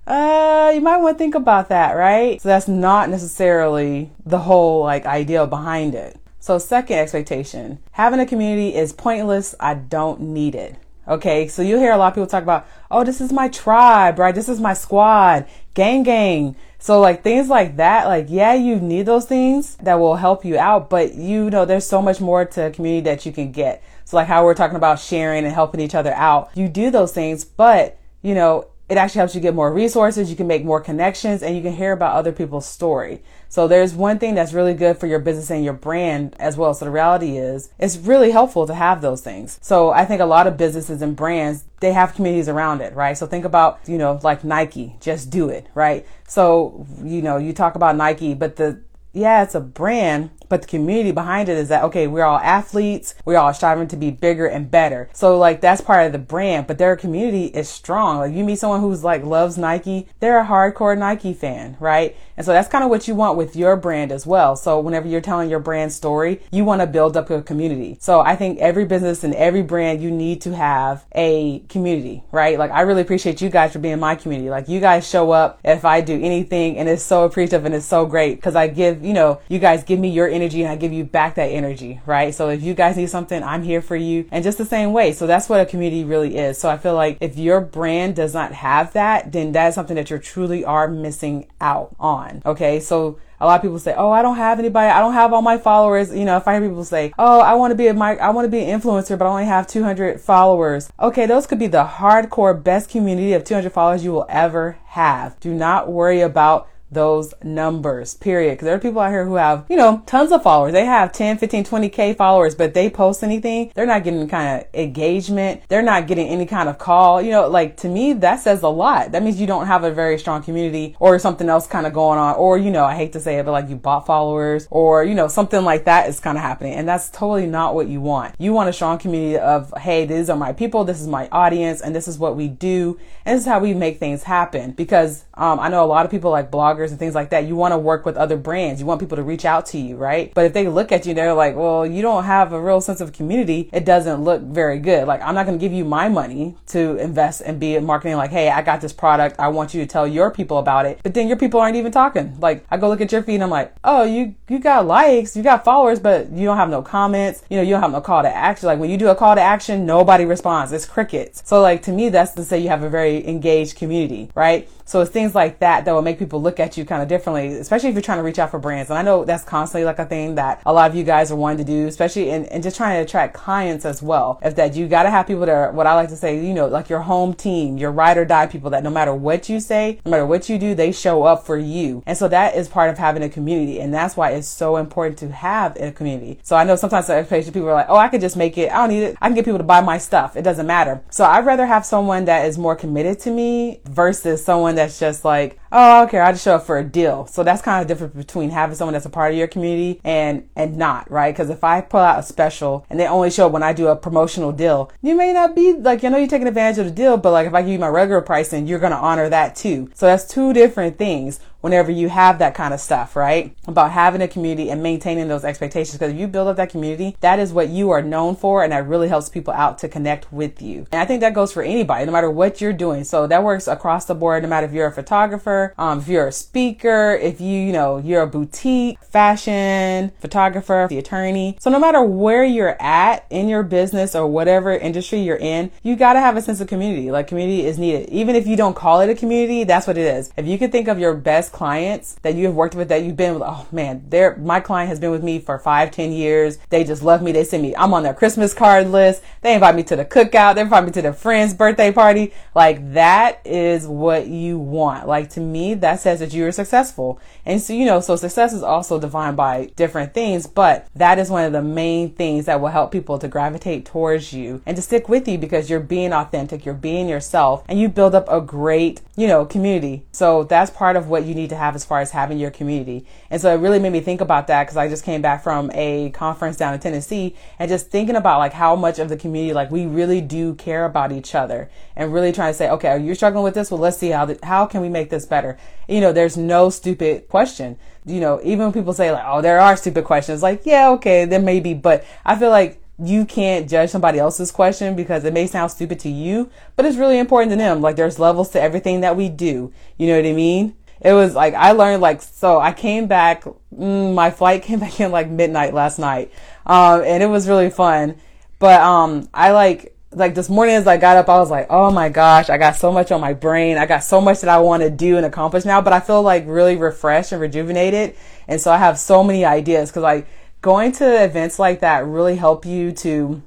uh, 0.06 0.72
you 0.74 0.82
might 0.82 0.98
want 0.98 1.18
to 1.18 1.18
think 1.18 1.36
about 1.36 1.70
that, 1.70 1.94
right? 1.94 2.40
So 2.42 2.50
that's 2.50 2.68
not 2.68 3.10
necessarily 3.10 4.12
the 4.26 4.40
whole 4.40 4.84
like 4.84 5.06
idea 5.06 5.48
behind 5.48 5.96
it. 5.96 6.18
So 6.48 6.60
second 6.60 7.00
expectation, 7.00 7.80
having 7.92 8.22
a 8.22 8.26
community 8.26 8.74
is 8.74 8.94
pointless. 8.94 9.54
I 9.60 9.74
don't 9.74 10.22
need 10.22 10.56
it. 10.56 10.78
Okay. 11.06 11.50
So 11.50 11.62
you 11.62 11.78
hear 11.78 11.92
a 11.92 11.98
lot 11.98 12.08
of 12.08 12.14
people 12.14 12.26
talk 12.26 12.42
about, 12.42 12.66
oh, 12.90 13.04
this 13.04 13.20
is 13.20 13.34
my 13.34 13.50
tribe, 13.50 14.18
right? 14.18 14.34
This 14.34 14.48
is 14.48 14.62
my 14.62 14.74
squad, 14.74 15.46
gang, 15.74 16.04
gang. 16.04 16.56
So 16.80 17.02
like 17.02 17.22
things 17.22 17.50
like 17.50 17.76
that, 17.76 18.08
like, 18.08 18.28
yeah, 18.30 18.54
you 18.54 18.78
need 18.78 19.08
those 19.08 19.26
things 19.26 19.76
that 19.82 19.96
will 19.96 20.16
help 20.16 20.46
you 20.46 20.58
out, 20.58 20.90
but 20.90 21.16
you 21.16 21.50
know, 21.50 21.66
there's 21.66 21.86
so 21.86 22.02
much 22.02 22.22
more 22.22 22.46
to 22.46 22.68
a 22.68 22.72
community 22.72 23.04
that 23.10 23.26
you 23.26 23.34
can 23.34 23.52
get. 23.52 23.84
So 24.06 24.16
like 24.16 24.28
how 24.28 24.46
we're 24.46 24.54
talking 24.54 24.78
about 24.78 25.02
sharing 25.02 25.44
and 25.44 25.54
helping 25.54 25.82
each 25.82 25.96
other 25.96 26.14
out. 26.14 26.52
You 26.56 26.70
do 26.70 26.92
those 26.92 27.12
things, 27.12 27.44
but 27.44 28.00
you 28.22 28.34
know, 28.34 28.70
it 28.90 28.98
actually 28.98 29.20
helps 29.20 29.36
you 29.36 29.42
get 29.42 29.54
more 29.54 29.74
resources, 29.74 30.30
you 30.30 30.36
can 30.36 30.48
make 30.48 30.64
more 30.64 30.80
connections, 30.80 31.44
and 31.44 31.56
you 31.56 31.62
can 31.62 31.74
hear 31.74 31.92
about 31.92 32.16
other 32.16 32.32
people's 32.32 32.66
story. 32.66 33.22
So 33.50 33.68
there's 33.68 33.94
one 33.94 34.18
thing 34.18 34.36
that's 34.36 34.54
really 34.54 34.74
good 34.74 34.98
for 34.98 35.08
your 35.08 35.20
business 35.20 35.50
and 35.50 35.64
your 35.64 35.74
brand 35.74 36.36
as 36.40 36.58
well. 36.58 36.74
So 36.74 36.86
the 36.86 36.92
reality 36.92 37.38
is 37.38 37.70
it's 37.80 37.98
really 37.98 38.32
helpful 38.32 38.66
to 38.66 38.74
have 38.74 39.02
those 39.02 39.22
things. 39.22 39.60
So 39.62 39.90
I 39.90 40.06
think 40.06 40.22
a 40.22 40.26
lot 40.26 40.48
of 40.48 40.58
businesses 40.58 41.02
and 41.02 41.16
brands, 41.16 41.66
they 41.80 41.94
have 41.94 42.16
communities 42.16 42.48
around 42.48 42.82
it, 42.82 42.94
right? 42.94 43.18
So 43.18 43.28
think 43.28 43.46
about, 43.46 43.80
you 43.88 43.98
know, 43.98 44.20
like 44.24 44.44
Nike, 44.44 44.96
just 45.02 45.30
do 45.30 45.50
it, 45.50 45.68
right? 45.74 46.06
So, 46.28 46.86
you 47.04 47.22
know, 47.22 47.38
you 47.38 47.54
talk 47.54 47.76
about 47.76 47.96
Nike, 47.98 48.34
but 48.34 48.56
the, 48.56 48.82
yeah, 49.14 49.44
it's 49.44 49.56
a 49.56 49.62
brand, 49.62 50.30
but 50.50 50.62
the 50.62 50.68
community 50.68 51.12
behind 51.12 51.50
it 51.50 51.58
is 51.58 51.70
that, 51.70 51.84
okay, 51.86 52.08
we're 52.08 52.24
all 52.24 52.40
athletes. 52.40 53.16
We're 53.26 53.38
all 53.38 53.54
striving 53.54 53.88
to 53.90 53.98
be 53.98 54.12
bigger 54.12 54.48
and 54.48 54.70
better. 54.70 55.10
So 55.14 55.38
like 55.38 55.62
that's 55.62 55.82
part 55.82 56.06
of 56.06 56.12
the 56.12 56.20
brand, 56.20 56.68
but 56.68 56.78
their 56.78 56.96
community 56.96 57.46
is 57.46 57.70
strong. 57.70 58.18
Like 58.18 58.34
you 58.34 58.44
meet 58.44 58.60
someone 58.60 58.82
who's 58.82 59.04
like 59.04 59.24
loves 59.24 59.58
Nike, 59.58 60.08
they're 60.20 60.42
a 60.42 60.46
hardcore 60.46 60.98
Nike 60.98 61.34
fan, 61.34 61.78
right? 61.80 62.16
And 62.38 62.46
so 62.46 62.54
that's 62.54 62.70
kind 62.70 62.84
of 62.84 62.90
what 62.90 63.08
you 63.08 63.16
want 63.16 63.38
with 63.38 63.56
your 63.56 63.76
brand 63.76 64.12
as 64.12 64.28
well. 64.28 64.56
So 64.56 64.80
whenever 64.80 65.08
you're 65.08 65.22
telling 65.22 65.50
your 65.50 65.60
brand 65.60 65.92
story, 65.92 66.40
you 66.52 66.64
want 66.64 66.82
to 66.82 66.88
build 66.88 67.18
up 67.18 67.30
a 67.32 67.42
community. 67.42 67.98
So 68.00 68.22
I 68.22 68.36
think 68.36 68.60
every 68.60 68.86
business 68.86 69.24
and 69.24 69.34
every 69.34 69.64
brand, 69.64 70.02
you 70.02 70.12
need 70.12 70.42
to 70.42 70.56
have 70.56 71.06
a 71.16 71.60
community, 71.70 72.24
right? 72.32 72.60
Like 72.60 72.72
I 72.72 72.82
really 72.82 73.02
appreciate 73.02 73.42
you 73.42 73.50
guys 73.50 73.74
for 73.74 73.80
being 73.80 74.00
my 74.00 74.16
community. 74.16 74.50
Like 74.50 74.70
you 74.70 74.80
guys 74.80 75.08
show 75.08 75.32
up 75.32 75.60
if 75.64 75.84
I 75.84 76.02
do 76.02 76.14
anything 76.14 76.78
and 76.78 76.88
it's 76.88 77.04
so 77.04 77.26
appreciative 77.26 77.66
and 77.66 77.74
it's 77.74 77.86
so 77.86 78.06
great 78.06 78.36
because 78.36 78.56
I 78.56 78.68
give, 78.68 79.04
you 79.04 79.14
know, 79.14 79.42
you 79.50 79.58
guys 79.58 79.84
give 79.84 80.00
me 80.00 80.10
your 80.10 80.28
energy 80.38 80.62
and 80.62 80.72
I 80.72 80.76
give 80.76 80.94
you 80.94 81.04
back 81.04 81.36
that 81.36 81.48
energy, 81.48 82.00
right? 82.06 82.34
So 82.34 82.50
if 82.50 82.64
you 82.64 82.74
guys 82.74 82.96
need 82.96 83.10
something, 83.10 83.44
I'm 83.44 83.64
here 83.64 83.82
for 83.82 83.96
you. 83.96 84.28
And 84.32 84.44
just 84.44 84.58
the 84.58 84.66
same 84.66 84.94
way. 84.94 85.12
So 85.12 85.28
that's 85.28 85.50
what 85.50 85.60
a 85.60 85.66
community 85.66 86.04
really 86.04 86.38
is. 86.38 86.58
So 86.58 86.70
I 86.70 86.78
feel 86.78 86.96
like 86.96 87.18
if 87.20 87.38
your 87.38 87.60
brand 87.60 88.16
does 88.16 88.34
not 88.34 88.54
have 88.54 88.94
that, 88.94 89.32
then 89.32 89.52
that 89.54 89.70
is 89.70 89.76
something 89.76 89.96
that 89.96 90.10
you 90.10 90.18
truly 90.20 90.64
are 90.64 90.88
missing 90.88 91.48
out 91.60 91.96
on. 92.00 92.42
Okay. 92.46 92.80
So 92.80 93.20
a 93.40 93.46
lot 93.46 93.56
of 93.58 93.62
people 93.62 93.80
say, 93.80 93.94
"Oh, 93.96 94.10
I 94.10 94.22
don't 94.22 94.38
have 94.38 94.58
anybody. 94.60 94.90
I 94.90 95.00
don't 95.00 95.14
have 95.14 95.32
all 95.32 95.42
my 95.42 95.58
followers." 95.58 96.14
You 96.14 96.26
know, 96.26 96.38
if 96.38 96.48
I 96.48 96.54
hear 96.54 96.68
people 96.68 96.84
say, 96.84 97.14
"Oh, 97.20 97.40
I 97.40 97.54
want 97.54 97.72
to 97.72 97.76
be 97.76 97.88
a 97.88 97.94
my, 97.94 98.16
I 98.18 98.30
want 98.32 98.46
to 98.46 98.50
be 98.50 98.64
an 98.64 98.80
influencer, 98.80 99.18
but 99.18 99.26
I 99.26 99.30
only 99.30 99.46
have 99.46 99.68
200 99.68 100.20
followers." 100.20 100.92
Okay, 101.00 101.26
those 101.26 101.46
could 101.46 101.60
be 101.60 101.68
the 101.68 101.86
hardcore 101.86 102.62
best 102.62 102.90
community 102.90 103.34
of 103.34 103.44
200 103.44 103.72
followers 103.72 104.04
you 104.04 104.12
will 104.12 104.26
ever 104.30 104.78
have. 104.88 105.40
Do 105.40 105.54
not 105.54 105.92
worry 105.92 106.22
about 106.22 106.68
those 106.92 107.34
numbers, 107.44 108.14
period. 108.16 108.54
Because 108.54 108.66
there 108.66 108.76
are 108.76 108.80
people 108.80 109.02
out 109.02 109.12
here 109.12 109.26
who 109.26 109.36
have, 109.36 109.66
you 109.70 109.76
know, 109.76 110.04
tons 110.06 110.32
of 110.32 110.44
followers. 110.44 110.74
They 110.74 110.86
have 110.86 111.12
10, 111.12 111.38
15, 111.38 111.66
20K 111.66 112.16
followers, 112.16 112.56
but 112.56 112.74
they 112.74 112.90
post 112.90 113.24
anything, 113.24 113.72
they're 113.76 113.86
not 113.86 114.04
getting 114.04 114.28
kind 114.28 114.62
of 114.62 114.68
engagement. 114.74 115.62
They're 115.68 115.82
not 115.82 116.08
getting 116.08 116.28
any 116.28 116.46
kind 116.46 116.70
of 116.70 116.78
call. 116.78 117.22
You 117.22 117.32
know, 117.32 117.48
like 117.48 117.78
to 117.78 117.90
me, 117.90 118.14
that 118.14 118.40
says 118.40 118.62
a 118.62 118.70
lot. 118.70 119.12
That 119.12 119.24
means 119.24 119.40
you 119.40 119.48
don't 119.48 119.68
have 119.68 119.84
a 119.84 119.92
very 119.92 120.18
strong 120.18 120.44
community 120.44 120.96
or 121.00 121.20
something 121.20 121.50
else 121.50 121.68
kind 121.68 121.86
of 121.86 121.94
going 121.94 122.20
on. 122.20 122.36
Or, 122.36 122.58
you 122.58 122.72
know, 122.72 122.86
I 122.86 122.96
hate 122.96 123.14
to 123.14 123.20
say 123.20 123.38
it, 123.40 123.46
but 123.46 123.52
like 123.52 123.70
you 123.70 123.76
bought 123.76 124.06
followers 124.06 124.68
or, 124.72 125.04
you 125.04 125.16
know, 125.16 125.28
something 125.28 125.64
like 125.64 125.86
that 125.86 126.08
is 126.08 126.20
kind 126.20 126.38
of 126.38 126.44
happening. 126.44 126.74
And 126.74 126.88
that's 126.88 127.10
totally 127.10 127.48
not 127.48 127.76
what 127.76 127.88
you 127.88 128.02
want. 128.02 128.36
You 128.38 128.54
want 128.54 128.70
a 128.70 128.74
strong 128.74 128.98
community 128.98 129.38
of, 129.38 129.74
hey, 129.78 130.06
these 130.06 130.30
are 130.30 130.38
my 130.38 130.54
people. 130.54 130.84
This 130.84 131.02
is 131.02 131.08
my 131.08 131.28
audience 131.32 131.82
and 131.82 131.96
this 131.96 132.08
is 132.08 132.18
what 132.18 132.36
we 132.36 132.48
do. 132.48 133.00
And 133.26 133.36
this 133.36 133.44
is 133.44 133.48
how 133.48 133.60
we 133.60 133.74
make 133.74 134.00
things 134.00 134.24
happen. 134.24 134.72
Because, 134.72 135.26
um, 135.34 135.60
I 135.60 135.70
know 135.70 135.84
a 135.84 135.88
lot 135.88 136.06
of 136.06 136.12
people 136.12 136.32
like 136.32 136.52
bloggers 136.52 136.77
bloggers 136.78 136.90
and 136.90 137.00
things 137.00 137.16
like 137.16 137.30
that, 137.32 137.46
you 137.46 137.56
want 137.56 137.74
to 137.74 137.78
work 137.78 138.06
with 138.06 138.18
other 138.18 138.38
brands. 138.38 138.80
You 138.80 138.88
want 138.88 139.00
people 139.00 139.16
to 139.18 139.24
reach 139.24 139.46
out 139.46 139.66
to 139.68 139.78
you, 139.78 139.96
right? 139.96 140.34
But 140.34 140.46
if 140.46 140.54
they 140.54 140.68
look 140.68 140.92
at 140.92 141.06
you, 141.06 141.14
they're 141.14 141.34
like, 141.34 141.56
well, 141.56 141.86
you 141.86 142.02
don't 142.02 142.24
have 142.24 142.54
a 142.54 142.62
real 142.62 142.82
sense 142.82 143.02
of 143.02 143.14
community. 143.14 143.70
It 143.74 143.86
doesn't 143.86 144.24
look 144.24 144.42
very 144.42 144.80
good. 144.80 145.08
Like, 145.08 145.22
I'm 145.22 145.36
not 145.36 145.46
going 145.46 145.58
to 145.58 145.64
give 145.64 145.74
you 145.74 145.86
my 145.86 146.10
money 146.10 146.56
to 146.68 146.98
invest 146.98 147.42
and 147.42 147.60
be 147.60 147.76
in 147.76 147.86
marketing 147.86 148.18
like, 148.18 148.32
hey, 148.32 148.50
I 148.50 148.62
got 148.62 148.82
this 148.82 148.94
product. 148.94 149.40
I 149.40 149.48
want 149.50 149.74
you 149.74 149.82
to 149.82 149.88
tell 149.88 150.08
your 150.08 150.32
people 150.32 150.58
about 150.58 150.86
it. 150.86 151.00
But 151.04 151.14
then 151.14 151.28
your 151.28 151.38
people 151.38 151.60
aren't 151.60 151.76
even 151.76 151.92
talking. 151.92 152.40
Like, 152.40 152.66
I 152.70 152.78
go 152.78 152.90
look 152.90 153.02
at 153.02 153.12
your 153.12 153.24
feed 153.24 153.36
and 153.36 153.44
I'm 153.44 153.50
like, 153.50 153.74
oh, 153.84 154.04
you, 154.04 154.36
you 154.48 154.60
got 154.60 154.86
likes, 154.86 155.36
you 155.36 155.44
got 155.44 155.64
followers, 155.64 156.00
but 156.00 156.32
you 156.32 156.46
don't 156.46 156.58
have 156.58 156.70
no 156.70 156.82
comments. 156.82 157.44
You 157.50 157.58
know, 157.58 157.64
you 157.64 157.72
don't 157.72 157.82
have 157.82 157.92
no 157.92 158.02
call 158.02 158.24
to 158.24 158.34
action. 158.34 158.68
Like, 158.68 158.80
when 158.80 158.90
you 158.90 158.98
do 158.98 159.08
a 159.10 159.16
call 159.16 159.36
to 159.36 159.42
action, 159.42 159.86
nobody 159.86 160.26
responds. 160.26 160.72
It's 160.72 160.86
crickets. 160.86 161.42
So, 161.46 161.62
like, 161.62 161.82
to 161.84 161.92
me, 161.92 162.10
that's 162.10 162.34
to 162.34 162.44
say 162.44 162.60
you 162.60 162.70
have 162.70 162.84
a 162.84 162.90
very 162.90 163.26
engaged 163.28 163.78
community, 163.78 164.30
right? 164.36 164.70
So 164.88 165.02
it's 165.02 165.12
things 165.12 165.36
like 165.36 165.60
that 165.60 165.84
that 165.84 165.92
will 165.92 166.02
make 166.02 166.18
people 166.18 166.42
look 166.42 166.62
at 166.62 166.67
you 166.76 166.84
kind 166.86 167.04
of 167.04 167.08
differently, 167.08 167.50
especially 167.60 167.90
if 167.90 167.96
you're 167.96 168.02
trying 168.02 168.18
to 168.18 168.24
reach 168.24 168.40
out 168.40 168.50
for 168.50 168.58
brands. 168.58 168.90
And 168.90 168.98
I 168.98 169.04
know 169.04 169.24
that's 169.24 169.44
constantly 169.44 169.86
like 169.86 170.00
a 170.00 170.06
thing 170.06 170.36
that 170.36 170.62
a 170.66 170.74
lot 170.74 170.90
of 170.90 170.98
you 170.98 171.04
guys 171.04 171.32
are 171.32 171.36
wanting 171.36 171.60
to 171.60 171.64
do, 171.64 171.86
especially 171.88 172.32
in, 172.32 172.46
in 172.46 172.64
just 172.64 172.76
trying 172.76 172.98
to 172.98 173.04
attract 173.04 173.36
clients 173.36 173.86
as 173.86 174.02
well. 174.02 174.40
If 174.42 174.56
that 174.56 174.76
you 174.76 174.88
got 174.88 175.04
to 175.04 175.12
have 175.12 175.28
people 175.28 175.46
that 175.46 175.50
are 175.50 175.72
what 175.72 175.86
I 175.86 175.94
like 175.94 176.10
to 176.10 176.18
say, 176.18 176.44
you 176.44 176.54
know, 176.54 176.68
like 176.68 176.90
your 176.90 177.02
home 177.02 177.36
team, 177.36 177.78
your 177.78 177.92
ride 177.92 178.18
or 178.18 178.26
die 178.26 178.48
people 178.48 178.72
that 178.72 178.84
no 178.84 178.90
matter 178.90 179.14
what 179.14 179.48
you 179.50 179.60
say, 179.60 180.00
no 180.04 180.12
matter 180.12 180.26
what 180.26 180.50
you 180.50 180.58
do, 180.58 180.74
they 180.74 180.92
show 180.92 181.24
up 181.24 181.46
for 181.46 181.58
you. 181.58 182.02
And 182.06 182.18
so 182.18 182.28
that 182.30 182.56
is 182.56 182.68
part 182.68 182.90
of 182.90 182.98
having 182.98 183.22
a 183.22 183.30
community. 183.30 183.80
And 183.80 183.94
that's 183.94 184.18
why 184.18 184.32
it's 184.32 184.48
so 184.48 184.78
important 184.78 185.20
to 185.20 185.32
have 185.32 185.76
a 185.80 185.92
community. 185.92 186.40
So 186.42 186.56
I 186.56 186.64
know 186.64 186.76
sometimes 186.76 187.06
people 187.30 187.70
are 187.70 187.74
like, 187.74 187.90
oh, 187.90 187.98
I 187.98 188.08
could 188.08 188.22
just 188.22 188.36
make 188.36 188.58
it. 188.58 188.72
I 188.72 188.78
don't 188.78 188.90
need 188.90 189.04
it. 189.04 189.18
I 189.22 189.28
can 189.28 189.36
get 189.36 189.46
people 189.46 189.60
to 189.60 189.64
buy 189.64 189.82
my 189.82 189.98
stuff. 189.98 190.36
It 190.36 190.42
doesn't 190.42 190.66
matter. 190.66 191.02
So 191.12 191.26
I'd 191.26 191.46
rather 191.46 191.66
have 191.66 191.86
someone 191.86 192.26
that 192.26 192.46
is 192.46 192.58
more 192.58 192.76
committed 192.76 193.20
to 193.22 193.32
me 193.32 193.82
versus 193.86 194.44
someone 194.44 194.76
that's 194.76 195.00
just 195.00 195.24
like, 195.26 195.60
oh, 195.72 196.04
okay, 196.04 196.20
I 196.20 196.32
just 196.32 196.44
show 196.44 196.56
up 196.56 196.66
for 196.66 196.78
a 196.78 196.84
deal. 196.84 197.26
So 197.28 197.44
that's 197.44 197.62
kind 197.62 197.82
of 197.82 197.88
different 197.88 198.16
between 198.16 198.50
having 198.50 198.76
someone 198.76 198.94
that's 198.94 199.06
a 199.06 199.10
part 199.10 199.32
of 199.32 199.38
your 199.38 199.48
community 199.48 200.00
and 200.04 200.48
and 200.56 200.78
not, 200.78 201.10
right? 201.10 201.34
Because 201.34 201.50
if 201.50 201.64
I 201.64 201.82
pull 201.82 202.00
out 202.00 202.20
a 202.20 202.24
special 202.24 202.86
and 202.90 203.00
they 203.00 203.08
only 203.08 203.30
show 203.30 203.48
up 203.48 203.52
when 203.52 203.64
I 203.64 203.74
do 203.74 203.88
a 203.88 203.96
promotional 203.96 204.52
deal, 204.52 204.92
you 205.02 205.16
may 205.16 205.34
not 205.34 205.56
be 205.56 205.74
like, 205.74 206.04
you 206.04 206.10
know, 206.10 206.18
you're 206.18 206.28
taking 206.28 206.48
advantage 206.48 206.80
of 206.80 206.86
the 206.86 206.92
deal, 206.92 207.18
but 207.18 207.32
like 207.32 207.48
if 207.48 207.54
I 207.54 207.62
give 207.62 207.72
you 207.72 207.80
my 207.80 207.88
regular 207.88 208.22
pricing, 208.22 208.68
you're 208.68 208.80
going 208.80 208.92
to 208.92 208.98
honor 208.98 209.30
that 209.30 209.56
too. 209.56 209.90
So 209.94 210.06
that's 210.06 210.28
two 210.28 210.54
different 210.54 210.98
things 210.98 211.40
whenever 211.62 211.92
you 211.92 212.10
have 212.10 212.40
that 212.40 212.56
kind 212.56 212.74
of 212.74 212.80
stuff, 212.80 213.16
right? 213.16 213.56
About 213.68 213.92
having 213.92 214.22
a 214.22 214.28
community 214.28 214.70
and 214.70 214.82
maintaining 214.84 215.28
those 215.28 215.44
expectations. 215.44 215.98
Because 215.98 216.14
if 216.14 216.20
you 216.20 216.28
build 216.28 216.48
up 216.48 216.58
that 216.58 216.70
community, 216.70 217.16
that 217.22 217.40
is 217.40 217.54
what 217.54 217.70
you 217.70 217.90
are 217.90 218.02
known 218.02 218.36
for, 218.36 218.64
and 218.64 218.72
that 218.72 218.88
really 218.88 219.08
helps 219.08 219.30
people 219.30 219.54
out 219.54 219.78
to 219.80 219.88
connect 219.88 220.32
with 220.32 220.62
you. 220.62 220.88
And 220.92 221.02
I 221.02 221.06
think 221.06 221.22
that 221.22 221.34
goes 221.34 221.52
for 221.52 221.64
anybody, 221.64 222.06
no 222.06 222.12
matter 222.12 222.30
what 222.30 222.62
you're 222.62 222.74
doing. 222.74 223.04
So 223.04 223.28
that 223.28 223.44
works 223.44 223.68
across 223.68 224.06
the 224.06 224.16
board, 224.16 224.44
no 224.44 224.50
matter 224.50 224.68
if 224.68 224.74
you're 224.74 224.88
a 224.88 224.92
photographer, 224.92 225.74
um, 225.78 226.00
if 226.00 226.08
you're 226.08 226.28
a 226.28 226.32
speaker, 226.32 227.18
if 227.22 227.42
you, 227.42 227.60
you 227.60 227.74
know, 227.74 227.98
you're 227.98 228.22
a 228.22 228.28
boutique, 228.28 229.04
fashion, 229.04 230.12
photographer, 230.20 230.88
the 230.90 230.98
attorney. 230.98 231.58
So 231.60 231.70
no 231.70 231.80
matter 231.80 232.02
where 232.02 232.44
you're 232.44 232.82
at 232.82 233.26
in 233.30 233.50
your 233.50 233.64
business 233.64 234.16
or 234.16 234.28
whatever 234.28 234.72
industry 234.72 235.20
you're 235.20 235.38
in, 235.38 235.72
you 235.84 235.96
got 235.96 236.14
to 236.14 236.20
have 236.20 236.38
a 236.38 236.42
sense 236.42 236.62
of 236.62 236.68
community. 236.68 237.12
Like 237.12 237.28
community 237.28 237.66
is 237.66 237.78
needed. 237.78 238.10
Even 238.10 238.36
if 238.36 238.48
you 238.48 238.56
don't 238.56 238.76
call 238.76 239.02
it 239.02 239.10
a 239.10 239.16
community, 239.16 239.64
that's 239.64 239.88
what 239.88 239.98
it 239.98 240.06
is. 240.06 240.32
If 240.38 240.46
you 240.46 240.58
can 240.58 240.72
think 240.72 240.88
of 240.88 241.00
your 241.00 241.14
best 241.14 241.47
clients 241.50 242.16
that 242.22 242.36
you 242.36 242.46
have 242.46 242.56
worked 242.56 242.76
with 242.76 242.90
that 242.90 243.04
you've 243.04 243.18
been 243.18 243.34
with, 243.34 243.44
oh 243.46 243.68
man, 243.72 244.04
they're, 244.10 244.36
my 244.38 244.60
client 244.60 244.90
has 244.90 245.00
been 245.00 245.12
with 245.12 245.24
me 245.24 245.40
for 245.40 245.58
five, 245.60 245.92
ten 245.92 246.12
years. 246.12 246.58
They 246.70 246.84
just 246.84 247.04
love 247.04 247.22
me. 247.22 247.32
They 247.32 247.44
send 247.44 247.64
me, 247.64 247.76
I'm 247.76 247.94
on 247.94 248.04
their 248.04 248.14
Christmas 248.14 248.54
card 248.54 248.90
list. 248.90 249.24
They 249.42 249.54
invite 249.54 249.76
me 249.76 249.84
to 249.84 249.96
the 249.96 250.06
cookout. 250.06 250.56
They 250.56 250.62
invite 250.62 250.86
me 250.86 250.92
to 250.92 251.02
their 251.02 251.14
friend's 251.14 251.54
birthday 251.54 251.92
party. 251.92 252.34
Like 252.56 252.94
that 252.94 253.42
is 253.46 253.88
what 253.88 254.28
you 254.28 254.60
want. 254.60 255.08
Like 255.08 255.30
to 255.32 255.40
me, 255.40 255.74
that 255.76 256.00
says 256.00 256.20
that 256.20 256.34
you're 256.34 256.52
successful. 256.52 257.20
And 257.46 257.62
so, 257.62 257.74
you 257.74 257.86
know, 257.86 258.00
so 258.00 258.16
success 258.16 258.54
is 258.54 258.64
also 258.64 259.00
defined 259.00 259.38
by 259.38 259.72
different 259.76 260.14
things, 260.14 260.48
but 260.48 260.88
that 260.96 261.20
is 261.20 261.30
one 261.30 261.46
of 261.46 261.54
the 261.54 261.62
main 261.62 262.12
things 262.14 262.46
that 262.46 262.60
will 262.60 262.70
help 262.70 262.92
people 262.92 263.18
to 263.20 263.28
gravitate 263.28 263.86
towards 263.86 264.34
you 264.34 264.62
and 264.66 264.76
to 264.76 264.82
stick 264.82 265.08
with 265.08 265.28
you 265.28 265.38
because 265.38 265.70
you're 265.70 265.80
being 265.80 266.14
authentic, 266.14 266.66
you're 266.66 266.74
being 266.74 267.08
yourself, 267.08 267.64
and 267.68 267.80
you 267.80 267.88
build 267.88 268.16
up 268.16 268.28
a 268.30 268.42
great, 268.42 269.02
you 269.16 269.28
know, 269.28 269.46
community. 269.46 270.06
So 270.12 270.44
that's 270.44 270.72
part 270.72 270.96
of 270.96 271.08
what 271.08 271.26
you 271.26 271.34
need 271.38 271.50
to 271.52 271.56
have 271.56 271.76
as 271.76 271.86
far 271.86 272.02
as 272.02 272.12
having 272.12 272.38
your 272.38 272.52
community. 272.52 273.06
And 273.30 273.42
so 273.42 273.54
it 273.54 273.60
really 273.60 273.80
made 273.80 273.94
me 273.94 274.02
think 274.02 274.20
about 274.20 274.48
that 274.48 274.64
because 274.64 274.76
I 274.76 274.90
just 274.90 275.06
came 275.06 275.22
back 275.22 275.44
from 275.44 275.72
a 275.74 276.10
conference 276.10 276.58
down 276.58 276.74
in 276.74 276.80
Tennessee 276.80 277.36
and 277.60 277.70
just 277.70 277.90
thinking 277.90 278.16
about 278.16 278.40
like 278.40 278.54
how 278.54 278.76
much 278.76 279.00
of 279.00 279.08
the 279.08 279.16
community, 279.16 279.54
like 279.54 279.72
we 279.72 279.86
really 279.86 280.20
do 280.20 280.56
care 280.56 280.86
about 280.86 281.12
each 281.12 281.36
other 281.36 281.70
and 281.96 282.14
really 282.14 282.32
trying 282.32 282.52
to 282.52 282.58
say, 282.58 282.70
okay, 282.70 282.90
are 282.90 282.98
you 282.98 283.16
struggling 283.16 283.44
with 283.44 283.54
this? 283.54 283.72
Well, 283.72 283.80
let's 283.80 283.98
see 283.98 284.10
how, 284.10 284.26
the, 284.26 284.40
how 284.44 284.66
can 284.66 284.82
we 284.82 284.90
make 284.90 285.10
this 285.10 285.26
better? 285.26 285.58
You 285.88 286.02
know, 286.02 286.12
there's 286.12 286.36
no 286.36 286.70
stupid 286.70 287.30
question. 287.30 287.78
You 288.06 288.20
know, 288.20 288.42
even 288.44 288.66
when 288.66 288.74
people 288.74 288.94
say 288.94 289.12
like, 289.12 289.24
oh, 289.26 289.42
there 289.42 289.60
are 289.60 289.78
stupid 289.78 290.06
questions, 290.06 290.44
like, 290.44 290.62
yeah, 290.66 290.90
okay, 290.92 291.26
there 291.26 291.40
may 291.40 291.60
be, 291.60 291.74
but 291.74 292.06
I 292.26 292.38
feel 292.38 292.50
like 292.50 292.82
you 293.00 293.26
can't 293.26 293.70
judge 293.70 293.90
somebody 293.92 294.18
else's 294.18 294.52
question 294.52 294.96
because 294.96 295.24
it 295.24 295.34
may 295.34 295.46
sound 295.46 295.72
stupid 295.72 296.00
to 296.00 296.10
you, 296.10 296.50
but 296.76 296.86
it's 296.86 296.98
really 296.98 297.20
important 297.20 297.52
to 297.52 297.58
them. 297.58 297.82
Like 297.82 297.96
there's 297.96 298.18
levels 298.18 298.50
to 298.52 298.62
everything 298.62 299.02
that 299.02 299.16
we 299.16 299.30
do. 299.30 299.72
You 299.98 300.08
know 300.08 300.16
what 300.16 300.26
I 300.26 300.34
mean? 300.34 300.76
It 301.02 301.14
was 301.14 301.36
like 301.36 301.54
I 301.54 301.72
learned 301.72 302.02
like 302.02 302.22
so 302.22 302.60
I 302.60 302.74
came 302.74 303.08
back 303.08 303.44
mm, 303.44 304.14
my 304.14 304.32
flight 304.32 304.64
came 304.64 304.80
back 304.80 305.00
in 305.00 305.12
like 305.12 305.30
midnight 305.30 305.74
last 305.74 306.00
night. 306.00 306.32
Um 306.66 307.02
and 307.04 307.22
it 307.22 307.28
was 307.28 307.48
really 307.48 307.70
fun. 307.70 308.16
But 308.60 308.82
um 308.82 309.30
I 309.34 309.52
like 309.52 309.96
like 310.12 310.36
this 310.36 310.50
morning 310.50 310.76
as 310.76 310.88
I 310.88 310.98
got 310.98 311.18
up 311.18 311.30
I 311.30 311.38
was 311.38 311.52
like, 311.52 311.68
"Oh 311.70 311.92
my 311.92 312.10
gosh, 312.10 312.50
I 312.50 312.58
got 312.58 312.76
so 312.76 312.92
much 312.92 313.12
on 313.12 313.22
my 313.22 313.34
brain. 313.34 313.78
I 313.78 313.86
got 313.86 314.04
so 314.04 314.22
much 314.22 314.42
that 314.42 314.50
I 314.50 314.60
want 314.60 314.84
to 314.84 314.90
do 314.90 315.18
and 315.18 315.26
accomplish 315.26 315.66
now, 315.66 315.82
but 315.82 315.94
I 315.94 316.00
feel 316.00 316.22
like 316.22 316.46
really 316.48 316.76
refreshed 316.76 317.32
and 317.32 317.42
rejuvenated." 317.42 318.16
And 318.48 318.60
so 318.62 318.72
I 318.72 318.78
have 318.78 318.98
so 318.98 319.24
many 319.24 319.46
ideas 319.46 319.92
cuz 319.92 320.04
like 320.04 320.28
going 320.62 320.92
to 320.94 321.24
events 321.24 321.60
like 321.60 321.82
that 321.82 322.06
really 322.06 322.36
help 322.38 322.66
you 322.66 322.92
to 322.92 323.42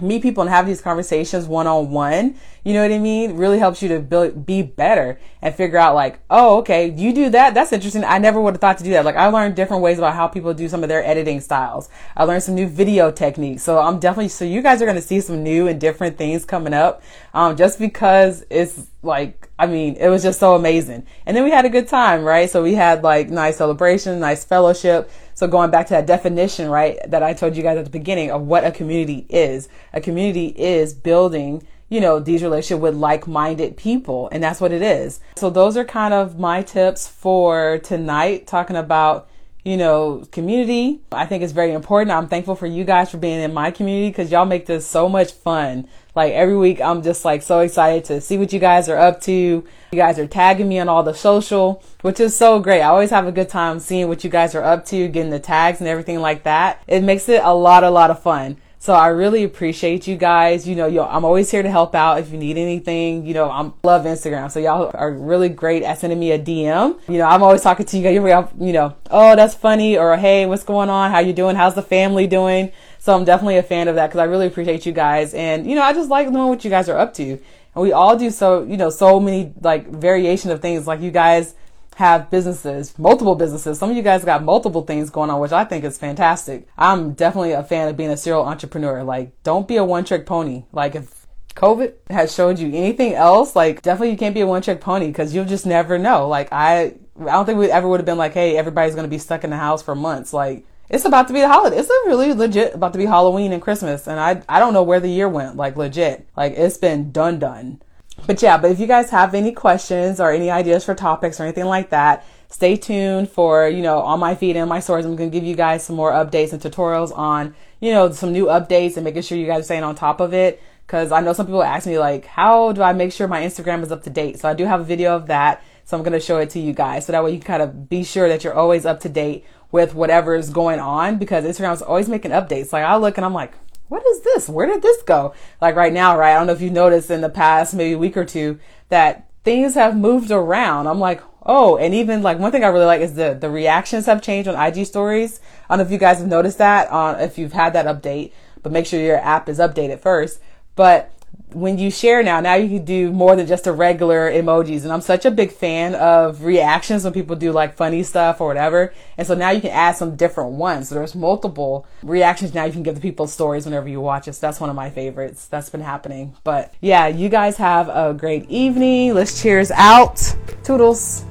meet 0.00 0.22
people 0.22 0.40
and 0.40 0.50
have 0.50 0.66
these 0.66 0.80
conversations 0.80 1.46
one 1.46 1.66
on 1.66 1.90
one. 1.90 2.34
You 2.64 2.72
know 2.72 2.82
what 2.82 2.92
I 2.92 2.98
mean? 2.98 3.36
Really 3.36 3.58
helps 3.58 3.82
you 3.82 3.88
to 3.88 3.98
build, 3.98 4.46
be 4.46 4.62
better 4.62 5.18
and 5.42 5.54
figure 5.54 5.78
out 5.78 5.94
like, 5.94 6.20
oh, 6.30 6.58
okay, 6.58 6.90
you 6.90 7.12
do 7.12 7.28
that. 7.30 7.54
That's 7.54 7.72
interesting. 7.72 8.04
I 8.04 8.18
never 8.18 8.40
would 8.40 8.54
have 8.54 8.60
thought 8.60 8.78
to 8.78 8.84
do 8.84 8.90
that. 8.90 9.04
Like 9.04 9.16
I 9.16 9.26
learned 9.26 9.56
different 9.56 9.82
ways 9.82 9.98
about 9.98 10.14
how 10.14 10.28
people 10.28 10.54
do 10.54 10.68
some 10.68 10.82
of 10.82 10.88
their 10.88 11.04
editing 11.04 11.40
styles. 11.40 11.88
I 12.16 12.24
learned 12.24 12.42
some 12.42 12.54
new 12.54 12.68
video 12.68 13.10
techniques. 13.10 13.64
So 13.64 13.80
I'm 13.80 13.98
definitely, 13.98 14.28
so 14.28 14.44
you 14.44 14.62
guys 14.62 14.80
are 14.80 14.86
going 14.86 14.96
to 14.96 15.02
see 15.02 15.20
some 15.20 15.42
new 15.42 15.66
and 15.66 15.80
different 15.80 16.16
things 16.16 16.44
coming 16.44 16.72
up. 16.72 17.02
Um, 17.34 17.56
just 17.56 17.78
because 17.78 18.44
it's 18.48 18.86
like, 19.02 19.50
I 19.58 19.66
mean, 19.66 19.96
it 19.96 20.08
was 20.08 20.22
just 20.22 20.38
so 20.38 20.54
amazing. 20.54 21.06
And 21.26 21.36
then 21.36 21.44
we 21.44 21.50
had 21.50 21.64
a 21.64 21.68
good 21.68 21.88
time, 21.88 22.22
right? 22.24 22.48
So 22.48 22.62
we 22.62 22.74
had 22.74 23.02
like 23.02 23.28
nice 23.28 23.56
celebration, 23.56 24.20
nice 24.20 24.44
fellowship. 24.44 25.10
So 25.42 25.48
going 25.48 25.72
back 25.72 25.88
to 25.88 25.94
that 25.94 26.06
definition, 26.06 26.68
right, 26.68 27.00
that 27.10 27.24
I 27.24 27.32
told 27.32 27.56
you 27.56 27.64
guys 27.64 27.76
at 27.76 27.84
the 27.84 27.90
beginning 27.90 28.30
of 28.30 28.42
what 28.42 28.64
a 28.64 28.70
community 28.70 29.26
is. 29.28 29.68
A 29.92 30.00
community 30.00 30.54
is 30.56 30.94
building, 30.94 31.66
you 31.88 32.00
know, 32.00 32.20
these 32.20 32.44
relationships 32.44 32.80
with 32.80 32.94
like-minded 32.94 33.76
people. 33.76 34.28
And 34.30 34.40
that's 34.40 34.60
what 34.60 34.70
it 34.70 34.82
is. 34.82 35.18
So 35.34 35.50
those 35.50 35.76
are 35.76 35.84
kind 35.84 36.14
of 36.14 36.38
my 36.38 36.62
tips 36.62 37.08
for 37.08 37.78
tonight, 37.78 38.46
talking 38.46 38.76
about 38.76 39.28
you 39.64 39.76
know, 39.76 40.24
community. 40.32 41.00
I 41.12 41.26
think 41.26 41.42
it's 41.42 41.52
very 41.52 41.72
important. 41.72 42.10
I'm 42.10 42.28
thankful 42.28 42.56
for 42.56 42.66
you 42.66 42.84
guys 42.84 43.10
for 43.10 43.18
being 43.18 43.40
in 43.40 43.54
my 43.54 43.70
community 43.70 44.08
because 44.08 44.32
y'all 44.32 44.44
make 44.44 44.66
this 44.66 44.86
so 44.86 45.08
much 45.08 45.32
fun. 45.32 45.88
Like 46.14 46.32
every 46.32 46.56
week, 46.56 46.80
I'm 46.80 47.02
just 47.02 47.24
like 47.24 47.42
so 47.42 47.60
excited 47.60 48.04
to 48.06 48.20
see 48.20 48.36
what 48.36 48.52
you 48.52 48.58
guys 48.58 48.88
are 48.88 48.98
up 48.98 49.20
to. 49.22 49.32
You 49.32 49.64
guys 49.96 50.18
are 50.18 50.26
tagging 50.26 50.68
me 50.68 50.78
on 50.78 50.88
all 50.88 51.02
the 51.02 51.14
social, 51.14 51.82
which 52.02 52.20
is 52.20 52.36
so 52.36 52.58
great. 52.58 52.82
I 52.82 52.88
always 52.88 53.10
have 53.10 53.26
a 53.26 53.32
good 53.32 53.48
time 53.48 53.78
seeing 53.78 54.08
what 54.08 54.24
you 54.24 54.30
guys 54.30 54.54
are 54.54 54.64
up 54.64 54.84
to, 54.86 55.08
getting 55.08 55.30
the 55.30 55.40
tags 55.40 55.80
and 55.80 55.88
everything 55.88 56.20
like 56.20 56.42
that. 56.42 56.82
It 56.86 57.02
makes 57.02 57.28
it 57.28 57.40
a 57.44 57.54
lot, 57.54 57.84
a 57.84 57.90
lot 57.90 58.10
of 58.10 58.22
fun. 58.22 58.56
So 58.82 58.94
I 58.94 59.06
really 59.10 59.44
appreciate 59.44 60.08
you 60.08 60.16
guys. 60.16 60.66
You 60.66 60.74
know, 60.74 60.88
yo, 60.88 61.04
I'm 61.04 61.24
always 61.24 61.48
here 61.48 61.62
to 61.62 61.70
help 61.70 61.94
out 61.94 62.18
if 62.18 62.32
you 62.32 62.36
need 62.36 62.58
anything. 62.58 63.24
You 63.24 63.32
know, 63.32 63.48
I 63.48 63.70
love 63.84 64.04
Instagram. 64.06 64.50
So 64.50 64.58
y'all 64.58 64.90
are 64.92 65.12
really 65.12 65.48
great 65.48 65.84
at 65.84 66.00
sending 66.00 66.18
me 66.18 66.32
a 66.32 66.38
DM. 66.38 66.98
You 67.08 67.18
know, 67.18 67.26
I'm 67.26 67.44
always 67.44 67.62
talking 67.62 67.86
to 67.86 67.96
you 67.96 68.02
guys. 68.02 68.48
You 68.58 68.72
know, 68.72 68.96
oh, 69.08 69.36
that's 69.36 69.54
funny. 69.54 69.96
Or, 69.96 70.16
hey, 70.16 70.46
what's 70.46 70.64
going 70.64 70.90
on? 70.90 71.12
How 71.12 71.20
you 71.20 71.32
doing? 71.32 71.54
How's 71.54 71.76
the 71.76 71.82
family 71.82 72.26
doing? 72.26 72.72
So 72.98 73.14
I'm 73.14 73.24
definitely 73.24 73.58
a 73.58 73.62
fan 73.62 73.86
of 73.86 73.94
that 73.94 74.08
because 74.08 74.18
I 74.18 74.24
really 74.24 74.48
appreciate 74.48 74.84
you 74.84 74.90
guys. 74.90 75.32
And, 75.32 75.64
you 75.64 75.76
know, 75.76 75.82
I 75.82 75.92
just 75.92 76.10
like 76.10 76.28
knowing 76.28 76.48
what 76.48 76.64
you 76.64 76.70
guys 76.70 76.88
are 76.88 76.98
up 76.98 77.14
to. 77.14 77.22
And 77.24 77.40
we 77.76 77.92
all 77.92 78.16
do 78.16 78.30
so, 78.30 78.64
you 78.64 78.76
know, 78.76 78.90
so 78.90 79.20
many 79.20 79.54
like 79.60 79.90
variation 79.90 80.50
of 80.50 80.60
things. 80.60 80.88
Like 80.88 81.00
you 81.00 81.12
guys 81.12 81.54
have 81.96 82.30
businesses, 82.30 82.98
multiple 82.98 83.34
businesses. 83.34 83.78
Some 83.78 83.90
of 83.90 83.96
you 83.96 84.02
guys 84.02 84.24
got 84.24 84.42
multiple 84.42 84.82
things 84.82 85.10
going 85.10 85.30
on, 85.30 85.40
which 85.40 85.52
I 85.52 85.64
think 85.64 85.84
is 85.84 85.98
fantastic. 85.98 86.68
I'm 86.76 87.12
definitely 87.12 87.52
a 87.52 87.62
fan 87.62 87.88
of 87.88 87.96
being 87.96 88.10
a 88.10 88.16
serial 88.16 88.44
entrepreneur. 88.44 89.02
Like, 89.02 89.32
don't 89.42 89.68
be 89.68 89.76
a 89.76 89.84
one 89.84 90.04
trick 90.04 90.26
pony. 90.26 90.64
Like, 90.72 90.94
if 90.94 91.26
COVID 91.54 91.94
has 92.10 92.34
showed 92.34 92.58
you 92.58 92.68
anything 92.68 93.14
else, 93.14 93.54
like, 93.54 93.82
definitely 93.82 94.10
you 94.10 94.16
can't 94.16 94.34
be 94.34 94.40
a 94.40 94.46
one 94.46 94.62
trick 94.62 94.80
pony 94.80 95.08
because 95.08 95.34
you'll 95.34 95.44
just 95.44 95.66
never 95.66 95.98
know. 95.98 96.28
Like, 96.28 96.48
I, 96.52 96.94
I 97.20 97.32
don't 97.32 97.46
think 97.46 97.58
we 97.58 97.70
ever 97.70 97.88
would 97.88 98.00
have 98.00 98.06
been 98.06 98.18
like, 98.18 98.32
hey, 98.32 98.56
everybody's 98.56 98.94
going 98.94 99.06
to 99.06 99.10
be 99.10 99.18
stuck 99.18 99.44
in 99.44 99.50
the 99.50 99.56
house 99.56 99.82
for 99.82 99.94
months. 99.94 100.32
Like, 100.32 100.64
it's 100.92 101.06
about 101.06 101.26
to 101.28 101.32
be 101.32 101.40
the 101.40 101.48
holiday. 101.48 101.78
It's 101.78 101.88
really 102.06 102.34
legit 102.34 102.74
about 102.74 102.92
to 102.92 102.98
be 102.98 103.06
Halloween 103.06 103.52
and 103.52 103.62
Christmas. 103.62 104.06
And 104.06 104.20
I, 104.20 104.42
I 104.46 104.58
don't 104.58 104.74
know 104.74 104.82
where 104.82 105.00
the 105.00 105.08
year 105.08 105.28
went. 105.28 105.56
Like 105.56 105.76
legit. 105.76 106.28
Like 106.36 106.52
it's 106.52 106.76
been 106.76 107.10
done, 107.10 107.38
done. 107.38 107.80
But 108.26 108.40
yeah, 108.42 108.58
but 108.58 108.70
if 108.70 108.78
you 108.78 108.86
guys 108.86 109.10
have 109.10 109.34
any 109.34 109.52
questions 109.52 110.20
or 110.20 110.30
any 110.30 110.50
ideas 110.50 110.84
for 110.84 110.94
topics 110.94 111.40
or 111.40 111.44
anything 111.44 111.64
like 111.64 111.90
that, 111.90 112.24
stay 112.48 112.76
tuned 112.76 113.28
for, 113.30 113.68
you 113.68 113.82
know, 113.82 113.98
on 114.00 114.20
my 114.20 114.34
feed 114.34 114.56
and 114.56 114.68
my 114.68 114.80
stories. 114.80 115.04
I'm 115.04 115.16
going 115.16 115.30
to 115.30 115.34
give 115.36 115.46
you 115.46 115.56
guys 115.56 115.84
some 115.84 115.96
more 115.96 116.12
updates 116.12 116.52
and 116.52 116.62
tutorials 116.62 117.16
on, 117.16 117.54
you 117.80 117.90
know, 117.90 118.12
some 118.12 118.32
new 118.32 118.46
updates 118.46 118.96
and 118.96 119.04
making 119.04 119.22
sure 119.22 119.38
you 119.38 119.46
guys 119.46 119.60
are 119.60 119.64
staying 119.64 119.82
on 119.82 119.94
top 119.94 120.20
of 120.20 120.34
it. 120.34 120.62
Cause 120.86 121.10
I 121.10 121.20
know 121.20 121.32
some 121.32 121.46
people 121.46 121.62
ask 121.62 121.86
me 121.86 121.98
like, 121.98 122.26
how 122.26 122.72
do 122.72 122.82
I 122.82 122.92
make 122.92 123.12
sure 123.12 123.26
my 123.26 123.40
Instagram 123.40 123.82
is 123.82 123.90
up 123.90 124.02
to 124.02 124.10
date? 124.10 124.38
So 124.40 124.48
I 124.48 124.52
do 124.54 124.66
have 124.66 124.80
a 124.80 124.84
video 124.84 125.16
of 125.16 125.28
that. 125.28 125.64
So 125.84 125.96
I'm 125.96 126.02
going 126.02 126.12
to 126.12 126.20
show 126.20 126.38
it 126.38 126.50
to 126.50 126.60
you 126.60 126.74
guys. 126.74 127.06
So 127.06 127.12
that 127.12 127.24
way 127.24 127.32
you 127.32 127.38
can 127.38 127.46
kind 127.46 127.62
of 127.62 127.88
be 127.88 128.04
sure 128.04 128.28
that 128.28 128.44
you're 128.44 128.54
always 128.54 128.84
up 128.84 129.00
to 129.00 129.08
date 129.08 129.46
with 129.70 129.94
whatever 129.94 130.34
is 130.34 130.50
going 130.50 130.80
on 130.80 131.18
because 131.18 131.44
Instagram's 131.44 131.82
always 131.82 132.08
making 132.08 132.32
updates. 132.32 132.72
Like 132.72 132.84
I 132.84 132.96
look 132.96 133.16
and 133.16 133.24
I'm 133.24 133.32
like, 133.32 133.54
what 133.92 134.06
is 134.06 134.22
this? 134.22 134.48
Where 134.48 134.66
did 134.66 134.80
this 134.80 135.02
go? 135.02 135.34
Like 135.60 135.76
right 135.76 135.92
now, 135.92 136.18
right? 136.18 136.32
I 136.32 136.38
don't 136.38 136.46
know 136.46 136.54
if 136.54 136.62
you've 136.62 136.72
noticed 136.72 137.10
in 137.10 137.20
the 137.20 137.28
past 137.28 137.74
maybe 137.74 137.94
week 137.94 138.16
or 138.16 138.24
two 138.24 138.58
that 138.88 139.28
things 139.44 139.74
have 139.74 139.94
moved 139.94 140.30
around. 140.30 140.86
I'm 140.86 140.98
like, 140.98 141.20
oh, 141.44 141.76
and 141.76 141.92
even 141.92 142.22
like 142.22 142.38
one 142.38 142.50
thing 142.52 142.64
I 142.64 142.68
really 142.68 142.86
like 142.86 143.02
is 143.02 143.16
the 143.16 143.36
the 143.38 143.50
reactions 143.50 144.06
have 144.06 144.22
changed 144.22 144.48
on 144.48 144.58
IG 144.58 144.86
stories. 144.86 145.40
I 145.68 145.76
don't 145.76 145.84
know 145.84 145.84
if 145.84 145.92
you 145.92 145.98
guys 145.98 146.20
have 146.20 146.26
noticed 146.26 146.56
that 146.56 146.88
on 146.88 147.16
uh, 147.16 147.18
if 147.18 147.36
you've 147.36 147.52
had 147.52 147.74
that 147.74 147.84
update, 147.84 148.32
but 148.62 148.72
make 148.72 148.86
sure 148.86 148.98
your 148.98 149.18
app 149.18 149.46
is 149.46 149.58
updated 149.58 150.00
first. 150.00 150.40
But 150.74 151.12
when 151.54 151.78
you 151.78 151.90
share 151.90 152.22
now, 152.22 152.40
now 152.40 152.54
you 152.54 152.68
can 152.68 152.84
do 152.84 153.12
more 153.12 153.36
than 153.36 153.46
just 153.46 153.66
a 153.66 153.72
regular 153.72 154.30
emojis. 154.30 154.82
And 154.82 154.92
I'm 154.92 155.00
such 155.00 155.24
a 155.24 155.30
big 155.30 155.52
fan 155.52 155.94
of 155.94 156.44
reactions 156.44 157.04
when 157.04 157.12
people 157.12 157.36
do 157.36 157.52
like 157.52 157.76
funny 157.76 158.02
stuff 158.02 158.40
or 158.40 158.46
whatever. 158.46 158.92
And 159.18 159.26
so 159.26 159.34
now 159.34 159.50
you 159.50 159.60
can 159.60 159.70
add 159.70 159.96
some 159.96 160.16
different 160.16 160.52
ones. 160.52 160.88
So 160.88 160.94
there's 160.94 161.14
multiple 161.14 161.86
reactions 162.02 162.54
now 162.54 162.64
you 162.64 162.72
can 162.72 162.82
give 162.82 162.94
the 162.94 163.00
people 163.00 163.26
stories 163.26 163.64
whenever 163.64 163.88
you 163.88 164.00
watch 164.00 164.28
it. 164.28 164.32
That's 164.32 164.60
one 164.60 164.70
of 164.70 164.76
my 164.76 164.90
favorites. 164.90 165.46
That's 165.46 165.70
been 165.70 165.80
happening. 165.80 166.34
But 166.44 166.72
yeah, 166.80 167.06
you 167.08 167.28
guys 167.28 167.56
have 167.56 167.88
a 167.88 168.14
great 168.14 168.48
evening. 168.48 169.14
Let's 169.14 169.42
cheers 169.42 169.70
out. 169.72 170.34
Toodles. 170.64 171.24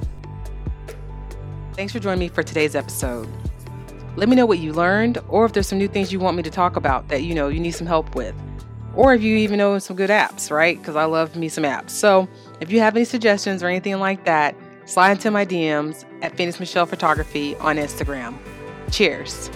Thanks 1.73 1.93
for 1.93 1.99
joining 1.99 2.19
me 2.19 2.27
for 2.27 2.43
today's 2.43 2.75
episode. 2.75 3.27
Let 4.17 4.29
me 4.29 4.35
know 4.35 4.45
what 4.45 4.59
you 4.59 4.73
learned 4.73 5.19
or 5.29 5.45
if 5.45 5.53
there's 5.53 5.67
some 5.67 5.77
new 5.77 5.87
things 5.87 6.11
you 6.11 6.19
want 6.19 6.35
me 6.35 6.43
to 6.43 6.49
talk 6.49 6.75
about 6.75 7.07
that 7.07 7.23
you 7.23 7.33
know 7.33 7.47
you 7.47 7.61
need 7.61 7.71
some 7.71 7.87
help 7.87 8.13
with 8.13 8.35
or 8.95 9.13
if 9.13 9.21
you 9.21 9.37
even 9.37 9.57
know 9.57 9.79
some 9.79 9.95
good 9.95 10.09
apps, 10.09 10.51
right? 10.51 10.77
Because 10.77 10.95
I 10.95 11.05
love 11.05 11.35
me 11.35 11.49
some 11.49 11.63
apps. 11.63 11.91
So 11.91 12.27
if 12.59 12.71
you 12.71 12.79
have 12.79 12.95
any 12.95 13.05
suggestions 13.05 13.63
or 13.63 13.67
anything 13.67 13.99
like 13.99 14.25
that, 14.25 14.55
slide 14.85 15.11
into 15.11 15.31
my 15.31 15.45
DMs 15.45 16.05
at 16.21 16.35
Phoenix 16.35 16.59
Michelle 16.59 16.85
Photography 16.85 17.55
on 17.57 17.77
Instagram. 17.77 18.37
Cheers. 18.91 19.49